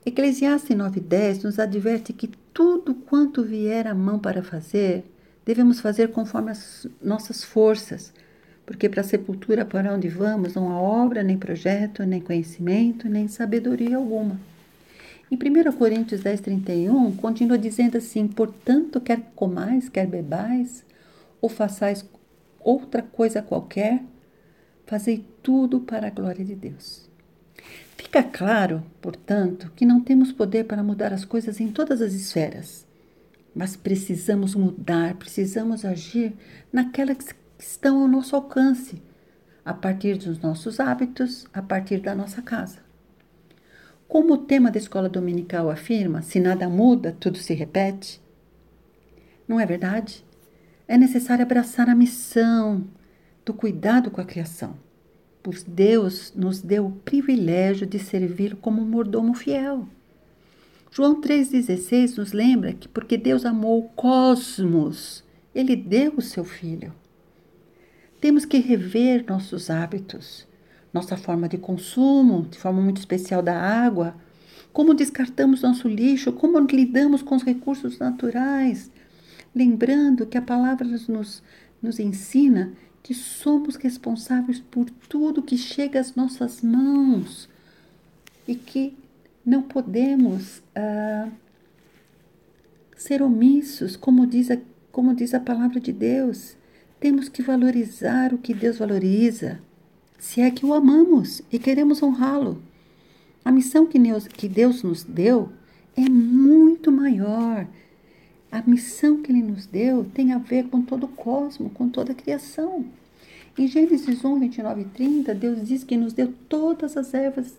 Eclesiastes 0.05 0.77
9:10 0.77 1.43
nos 1.43 1.57
adverte 1.57 2.13
que 2.13 2.29
tudo 2.53 2.93
quanto 2.93 3.43
vier 3.43 3.87
à 3.87 3.95
mão 3.95 4.19
para 4.19 4.43
fazer, 4.43 5.03
devemos 5.43 5.79
fazer 5.79 6.11
conforme 6.11 6.51
as 6.51 6.85
nossas 7.01 7.43
forças, 7.43 8.13
porque 8.63 8.87
para 8.87 9.01
a 9.01 9.03
sepultura 9.03 9.65
para 9.65 9.91
onde 9.91 10.07
vamos 10.07 10.53
não 10.53 10.71
há 10.71 10.79
obra, 10.79 11.23
nem 11.23 11.39
projeto, 11.39 12.03
nem 12.03 12.21
conhecimento, 12.21 13.09
nem 13.09 13.27
sabedoria 13.27 13.97
alguma. 13.97 14.39
Em 15.33 15.35
1 15.35 15.71
Coríntios 15.71 16.21
10, 16.21 16.41
31, 16.41 17.15
continua 17.15 17.57
dizendo 17.57 17.97
assim: 17.97 18.27
Portanto, 18.27 19.01
quer 19.01 19.31
comais, 19.35 19.89
quer 19.89 20.05
bebais, 20.05 20.85
ou 21.41 21.49
façais 21.49 22.07
outra 22.59 23.01
coisa 23.01 23.41
qualquer, 23.41 24.03
fazei 24.85 25.25
tudo 25.41 25.79
para 25.79 26.05
a 26.05 26.11
glória 26.11 26.45
de 26.45 26.53
Deus. 26.53 27.09
Fica 27.97 28.21
claro, 28.21 28.83
portanto, 29.01 29.71
que 29.75 29.87
não 29.87 30.01
temos 30.01 30.31
poder 30.31 30.65
para 30.65 30.83
mudar 30.83 31.11
as 31.11 31.25
coisas 31.25 31.59
em 31.59 31.71
todas 31.71 31.99
as 31.99 32.13
esferas, 32.13 32.85
mas 33.55 33.75
precisamos 33.75 34.53
mudar, 34.53 35.15
precisamos 35.15 35.83
agir 35.83 36.35
naquelas 36.71 37.17
que 37.31 37.35
estão 37.57 38.03
ao 38.03 38.07
nosso 38.07 38.35
alcance, 38.35 39.01
a 39.65 39.73
partir 39.73 40.15
dos 40.15 40.39
nossos 40.39 40.79
hábitos, 40.79 41.47
a 41.51 41.63
partir 41.63 42.01
da 42.01 42.13
nossa 42.13 42.39
casa. 42.39 42.82
Como 44.13 44.35
o 44.35 44.37
tema 44.37 44.69
da 44.69 44.77
escola 44.77 45.09
dominical 45.09 45.71
afirma, 45.71 46.21
se 46.21 46.39
nada 46.39 46.69
muda, 46.69 47.17
tudo 47.19 47.39
se 47.39 47.55
repete. 47.55 48.21
Não 49.47 49.59
é 49.59 49.65
verdade? 49.65 50.23
é 50.87 50.97
necessário 50.97 51.41
abraçar 51.41 51.89
a 51.89 51.95
missão 51.95 52.85
do 53.43 53.51
cuidado 53.51 54.11
com 54.11 54.21
a 54.21 54.23
criação, 54.23 54.77
pois 55.41 55.63
Deus 55.63 56.31
nos 56.35 56.61
deu 56.61 56.85
o 56.85 56.91
privilégio 56.91 57.87
de 57.87 57.97
servir 57.97 58.55
como 58.57 58.79
um 58.79 58.85
mordomo 58.85 59.33
fiel. 59.33 59.87
João 60.91 61.19
3,16 61.19 62.17
nos 62.17 62.31
lembra 62.31 62.73
que 62.73 62.87
porque 62.87 63.17
Deus 63.17 63.43
amou 63.43 63.79
o 63.79 63.89
cosmos, 63.89 65.23
ele 65.55 65.75
deu 65.75 66.13
o 66.17 66.21
seu 66.21 66.43
filho. 66.43 66.93
Temos 68.21 68.45
que 68.45 68.59
rever 68.59 69.25
nossos 69.27 69.71
hábitos, 69.71 70.47
nossa 70.93 71.17
forma 71.17 71.49
de 71.49 71.57
consumo, 71.57 72.43
de 72.49 72.59
forma 72.59 72.81
muito 72.81 72.97
especial 72.97 73.41
da 73.41 73.59
água, 73.59 74.15
como 74.71 74.93
descartamos 74.93 75.61
nosso 75.61 75.87
lixo, 75.87 76.31
como 76.31 76.59
lidamos 76.59 77.21
com 77.21 77.35
os 77.35 77.43
recursos 77.43 77.97
naturais, 77.99 78.91
lembrando 79.55 80.25
que 80.25 80.37
a 80.37 80.41
palavra 80.41 80.87
nos, 81.07 81.43
nos 81.81 81.99
ensina 81.99 82.73
que 83.01 83.13
somos 83.13 83.75
responsáveis 83.75 84.59
por 84.59 84.89
tudo 85.09 85.43
que 85.43 85.57
chega 85.57 85.99
às 85.99 86.15
nossas 86.15 86.61
mãos 86.61 87.49
e 88.47 88.55
que 88.55 88.95
Não 89.45 89.61
podemos 89.61 90.63
ah, 90.73 91.27
ser 92.95 93.21
omissos, 93.21 93.97
como 93.97 94.25
diz, 94.25 94.49
a, 94.49 94.57
como 94.89 95.13
diz 95.13 95.33
a 95.33 95.39
palavra 95.39 95.81
de 95.81 95.91
Deus. 95.91 96.55
Temos 96.97 97.27
que 97.27 97.41
valorizar 97.41 98.33
o 98.33 98.37
que 98.37 98.53
Deus 98.53 98.77
valoriza, 98.77 99.59
se 100.23 100.39
é 100.39 100.49
que 100.49 100.65
o 100.65 100.73
amamos 100.73 101.41
e 101.51 101.59
queremos 101.59 102.01
honrá-lo. 102.01 102.63
A 103.43 103.51
missão 103.51 103.85
que 103.85 103.99
Deus, 104.47 104.81
nos 104.81 105.03
deu 105.03 105.49
é 105.97 106.07
muito 106.07 106.89
maior. 106.89 107.67
A 108.49 108.63
missão 108.65 109.21
que 109.21 109.33
Ele 109.33 109.43
nos 109.43 109.65
deu 109.65 110.05
tem 110.13 110.31
a 110.31 110.37
ver 110.37 110.69
com 110.69 110.81
todo 110.81 111.07
o 111.07 111.09
cosmo, 111.09 111.69
com 111.69 111.89
toda 111.89 112.13
a 112.13 112.15
criação. 112.15 112.85
Em 113.57 113.67
Gênesis 113.67 114.23
1, 114.23 114.39
29 114.39 114.81
e 114.81 114.85
30, 114.85 115.35
Deus 115.35 115.67
diz 115.67 115.83
que 115.83 115.97
nos 115.97 116.13
deu 116.13 116.33
todas 116.47 116.95
as 116.95 117.13
ervas 117.13 117.57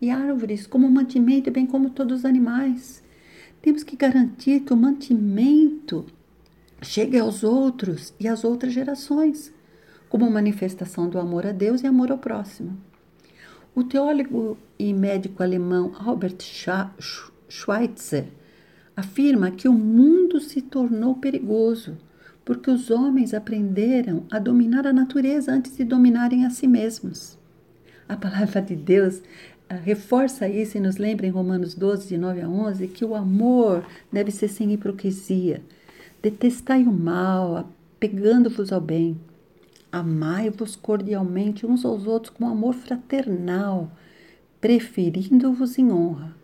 e 0.00 0.08
árvores 0.08 0.66
como 0.66 0.90
mantimento, 0.90 1.50
bem 1.50 1.66
como 1.66 1.90
todos 1.90 2.20
os 2.20 2.24
animais. 2.24 3.02
Temos 3.60 3.84
que 3.84 3.94
garantir 3.94 4.60
que 4.60 4.72
o 4.72 4.76
mantimento 4.76 6.06
chegue 6.80 7.18
aos 7.18 7.44
outros 7.44 8.14
e 8.18 8.26
às 8.26 8.42
outras 8.42 8.72
gerações, 8.72 9.52
como 10.08 10.30
manifestação 10.30 11.08
do 11.08 11.18
amor 11.18 11.46
a 11.46 11.52
Deus 11.52 11.82
e 11.82 11.86
amor 11.86 12.10
ao 12.10 12.18
próximo. 12.18 12.76
O 13.74 13.84
teólogo 13.84 14.56
e 14.78 14.92
médico 14.92 15.42
alemão 15.42 15.92
Albert 15.98 16.38
Schweitzer 17.48 18.26
afirma 18.96 19.50
que 19.50 19.68
o 19.68 19.72
mundo 19.72 20.40
se 20.40 20.62
tornou 20.62 21.16
perigoso 21.16 21.96
porque 22.46 22.70
os 22.70 22.90
homens 22.90 23.34
aprenderam 23.34 24.22
a 24.30 24.38
dominar 24.38 24.86
a 24.86 24.92
natureza 24.92 25.52
antes 25.52 25.76
de 25.76 25.82
dominarem 25.82 26.46
a 26.46 26.50
si 26.50 26.68
mesmos. 26.68 27.36
A 28.08 28.16
palavra 28.16 28.62
de 28.62 28.76
Deus 28.76 29.20
reforça 29.68 30.48
isso 30.48 30.76
e 30.76 30.80
nos 30.80 30.96
lembra 30.96 31.26
em 31.26 31.30
Romanos 31.30 31.74
12, 31.74 32.06
de 32.06 32.16
9 32.16 32.40
a 32.42 32.48
11, 32.48 32.86
que 32.86 33.04
o 33.04 33.16
amor 33.16 33.84
deve 34.12 34.30
ser 34.30 34.46
sem 34.46 34.72
hipocrisia. 34.72 35.60
Detestai 36.22 36.84
o 36.84 36.92
mal, 36.92 37.68
apegando-vos 37.96 38.72
ao 38.72 38.80
bem. 38.80 39.18
Amai-vos 39.98 40.76
cordialmente 40.76 41.64
uns 41.64 41.82
aos 41.82 42.06
outros 42.06 42.34
com 42.36 42.46
amor 42.46 42.74
fraternal, 42.74 43.90
preferindo-vos 44.60 45.78
em 45.78 45.90
honra. 45.90 46.36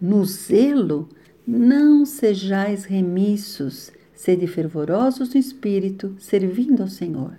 No 0.00 0.24
zelo, 0.24 1.08
não 1.44 2.06
sejais 2.06 2.84
remissos, 2.84 3.90
sede 4.14 4.46
fervorosos 4.46 5.34
no 5.34 5.40
espírito, 5.40 6.14
servindo 6.20 6.80
ao 6.80 6.86
Senhor. 6.86 7.32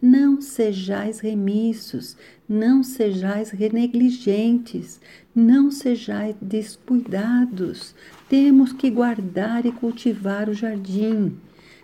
Não 0.00 0.40
sejais 0.40 1.20
remissos, 1.20 2.16
não 2.48 2.82
sejais 2.82 3.52
negligentes, 3.52 5.02
não 5.34 5.70
sejais 5.70 6.34
descuidados. 6.40 7.94
Temos 8.26 8.72
que 8.72 8.88
guardar 8.88 9.66
e 9.66 9.72
cultivar 9.72 10.48
o 10.48 10.54
jardim, 10.54 11.36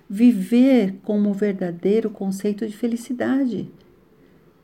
viver 0.09 0.97
como 1.03 1.31
o 1.31 1.35
verdadeiro 1.35 2.11
conceito 2.11 2.67
de 2.67 2.77
felicidade. 2.77 3.71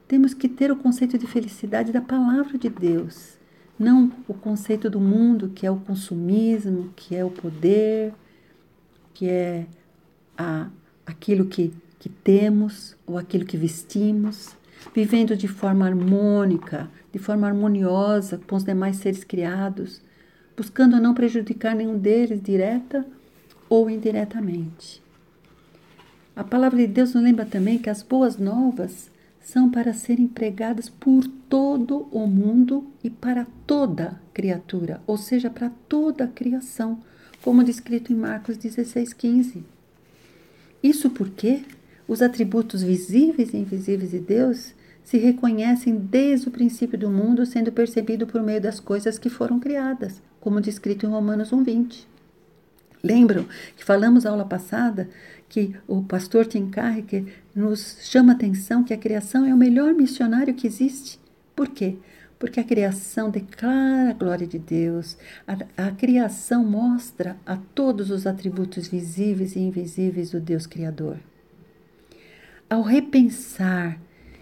Temos 0.09 0.35
que 0.35 0.48
ter 0.48 0.70
o 0.70 0.76
conceito 0.76 1.18
de 1.18 1.26
felicidade 1.26 1.92
da 1.92 2.00
palavra 2.00 2.57
de 2.59 2.68
Deus, 2.68 3.38
não 3.78 4.12
o 4.28 4.35
conceito 4.35 4.88
do 4.88 5.00
mundo, 5.00 5.50
que 5.54 5.66
é 5.66 5.70
o 5.70 5.76
consumismo, 5.76 6.92
que 6.94 7.16
é 7.16 7.24
o 7.24 7.30
poder, 7.30 8.12
que 9.12 9.28
é 9.28 9.66
a, 10.37 10.68
aquilo 11.07 11.46
que 11.46 11.72
que 12.04 12.11
temos 12.11 12.94
ou 13.07 13.16
aquilo 13.16 13.46
que 13.46 13.57
vestimos, 13.57 14.54
vivendo 14.94 15.35
de 15.35 15.48
forma 15.48 15.87
harmônica, 15.87 16.87
de 17.11 17.18
forma 17.18 17.46
harmoniosa 17.46 18.38
com 18.46 18.57
os 18.57 18.62
demais 18.62 18.96
seres 18.96 19.24
criados, 19.24 20.02
buscando 20.54 21.00
não 21.00 21.14
prejudicar 21.14 21.74
nenhum 21.74 21.96
deles 21.96 22.42
direta 22.42 23.07
ou 23.70 23.88
indiretamente. 23.88 25.03
A 26.36 26.42
palavra 26.42 26.78
de 26.78 26.88
Deus 26.88 27.14
nos 27.14 27.22
lembra 27.22 27.46
também 27.46 27.78
que 27.78 27.88
as 27.88 28.02
boas 28.02 28.38
novas 28.38 29.08
são 29.40 29.70
para 29.70 29.92
serem 29.92 30.26
pregadas 30.26 30.88
por 30.88 31.24
todo 31.48 32.08
o 32.10 32.26
mundo 32.26 32.86
e 33.04 33.10
para 33.10 33.46
toda 33.66 34.20
criatura, 34.32 35.00
ou 35.06 35.16
seja, 35.16 35.48
para 35.48 35.70
toda 35.88 36.24
a 36.24 36.28
criação, 36.28 36.98
como 37.42 37.62
descrito 37.62 38.12
em 38.12 38.16
Marcos 38.16 38.56
16,15. 38.56 39.62
Isso 40.82 41.08
porque 41.10 41.62
os 42.08 42.20
atributos 42.20 42.82
visíveis 42.82 43.54
e 43.54 43.58
invisíveis 43.58 44.10
de 44.10 44.18
Deus 44.18 44.74
se 45.04 45.18
reconhecem 45.18 45.94
desde 45.94 46.48
o 46.48 46.50
princípio 46.50 46.98
do 46.98 47.10
mundo, 47.10 47.46
sendo 47.46 47.70
percebido 47.70 48.26
por 48.26 48.42
meio 48.42 48.60
das 48.60 48.80
coisas 48.80 49.18
que 49.18 49.28
foram 49.28 49.60
criadas, 49.60 50.20
como 50.40 50.60
descrito 50.60 51.06
em 51.06 51.10
Romanos 51.10 51.52
1:20. 51.52 52.13
Lembram 53.04 53.46
que 53.76 53.84
falamos 53.84 54.24
na 54.24 54.30
aula 54.30 54.44
passada 54.44 55.08
que 55.48 55.76
o 55.86 56.02
pastor 56.02 56.46
Tim 56.46 56.70
Carricker 56.70 57.24
nos 57.54 57.98
chama 58.00 58.32
a 58.32 58.34
atenção 58.34 58.82
que 58.82 58.94
a 58.94 58.98
criação 58.98 59.44
é 59.44 59.52
o 59.52 59.58
melhor 59.58 59.92
missionário 59.92 60.54
que 60.54 60.66
existe. 60.66 61.20
Por 61.54 61.68
quê? 61.68 61.96
Porque 62.38 62.58
a 62.58 62.64
criação 62.64 63.30
declara 63.30 64.10
a 64.10 64.14
glória 64.14 64.46
de 64.46 64.58
Deus, 64.58 65.18
a, 65.46 65.86
a 65.86 65.90
criação 65.90 66.64
mostra 66.64 67.36
a 67.46 67.58
todos 67.74 68.10
os 68.10 68.26
atributos 68.26 68.88
visíveis 68.88 69.54
e 69.54 69.60
invisíveis 69.60 70.30
do 70.30 70.40
Deus 70.40 70.66
Criador 70.66 71.18
ao 72.68 72.82
repensar 72.82 73.98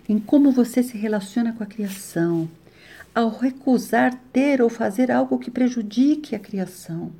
em 0.08 0.18
como 0.18 0.50
você 0.50 0.82
se 0.82 0.96
relaciona 0.96 1.52
com 1.52 1.62
a 1.62 1.66
criação, 1.66 2.48
ao 3.14 3.28
recusar 3.28 4.18
ter 4.32 4.62
ou 4.62 4.68
fazer 4.68 5.10
algo 5.10 5.38
que 5.38 5.50
prejudique 5.50 6.34
a 6.34 6.38
criação, 6.38 7.12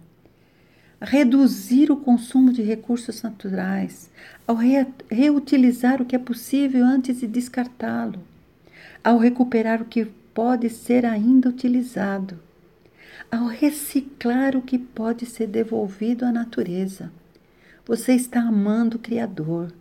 reduzir 1.03 1.91
o 1.91 1.97
consumo 1.97 2.53
de 2.53 2.63
recursos 2.63 3.23
naturais, 3.23 4.11
ao 4.47 4.57
re 4.57 4.87
reutilizar 5.11 6.01
o 6.01 6.05
que 6.05 6.17
é 6.17 6.19
possível 6.19 6.85
antes 6.85 7.21
de 7.21 7.27
descartá-lo, 7.27 8.21
ao 9.03 9.19
recuperar 9.19 9.83
o 9.83 9.87
que 9.87 10.05
pode 10.33 10.71
ser 10.71 11.05
ainda 11.05 11.49
utilizado, 11.49 12.39
ao 13.31 13.47
reciclar 13.47 14.57
o 14.57 14.63
que 14.63 14.79
pode 14.79 15.27
ser 15.27 15.47
devolvido 15.47 16.25
à 16.25 16.33
natureza. 16.33 17.11
Você 17.85 18.15
está 18.15 18.41
amando 18.41 18.97
o 18.97 19.01
Criador 19.01 19.73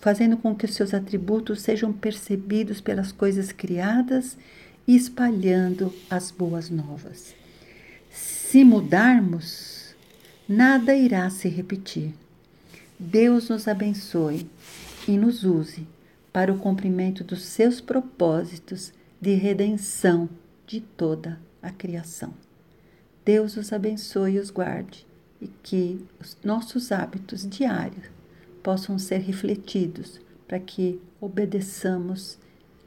fazendo 0.00 0.36
com 0.36 0.54
que 0.54 0.66
seus 0.66 0.92
atributos 0.92 1.62
sejam 1.62 1.92
percebidos 1.92 2.80
pelas 2.80 3.10
coisas 3.10 3.52
criadas 3.52 4.36
e 4.86 4.94
espalhando 4.94 5.94
as 6.10 6.30
boas 6.30 6.68
novas. 6.68 7.34
Se 8.10 8.62
mudarmos, 8.64 9.79
nada 10.50 10.96
irá 10.96 11.30
se 11.30 11.48
repetir. 11.48 12.12
Deus 12.98 13.48
nos 13.48 13.68
abençoe 13.68 14.50
e 15.06 15.16
nos 15.16 15.44
use 15.44 15.86
para 16.32 16.52
o 16.52 16.58
cumprimento 16.58 17.22
dos 17.22 17.44
seus 17.44 17.80
propósitos 17.80 18.92
de 19.20 19.34
redenção 19.34 20.28
de 20.66 20.80
toda 20.80 21.38
a 21.62 21.70
criação. 21.70 22.34
Deus 23.24 23.56
os 23.56 23.72
abençoe 23.72 24.32
e 24.32 24.38
os 24.40 24.50
guarde 24.50 25.06
e 25.40 25.46
que 25.46 26.04
os 26.20 26.36
nossos 26.42 26.90
hábitos 26.90 27.48
diários 27.48 28.06
possam 28.60 28.98
ser 28.98 29.18
refletidos 29.18 30.20
para 30.48 30.58
que 30.58 31.00
obedeçamos 31.20 32.38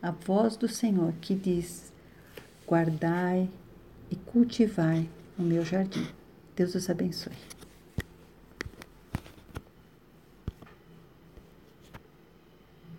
a 0.01 0.11
voz 0.11 0.57
do 0.57 0.67
Senhor 0.67 1.13
que 1.21 1.33
diz: 1.33 1.93
guardai 2.67 3.49
e 4.11 4.17
cultivai 4.17 5.07
o 5.39 5.41
meu 5.41 5.63
jardim. 5.63 6.05
Deus 6.55 6.75
os 6.75 6.89
abençoe. 6.89 7.52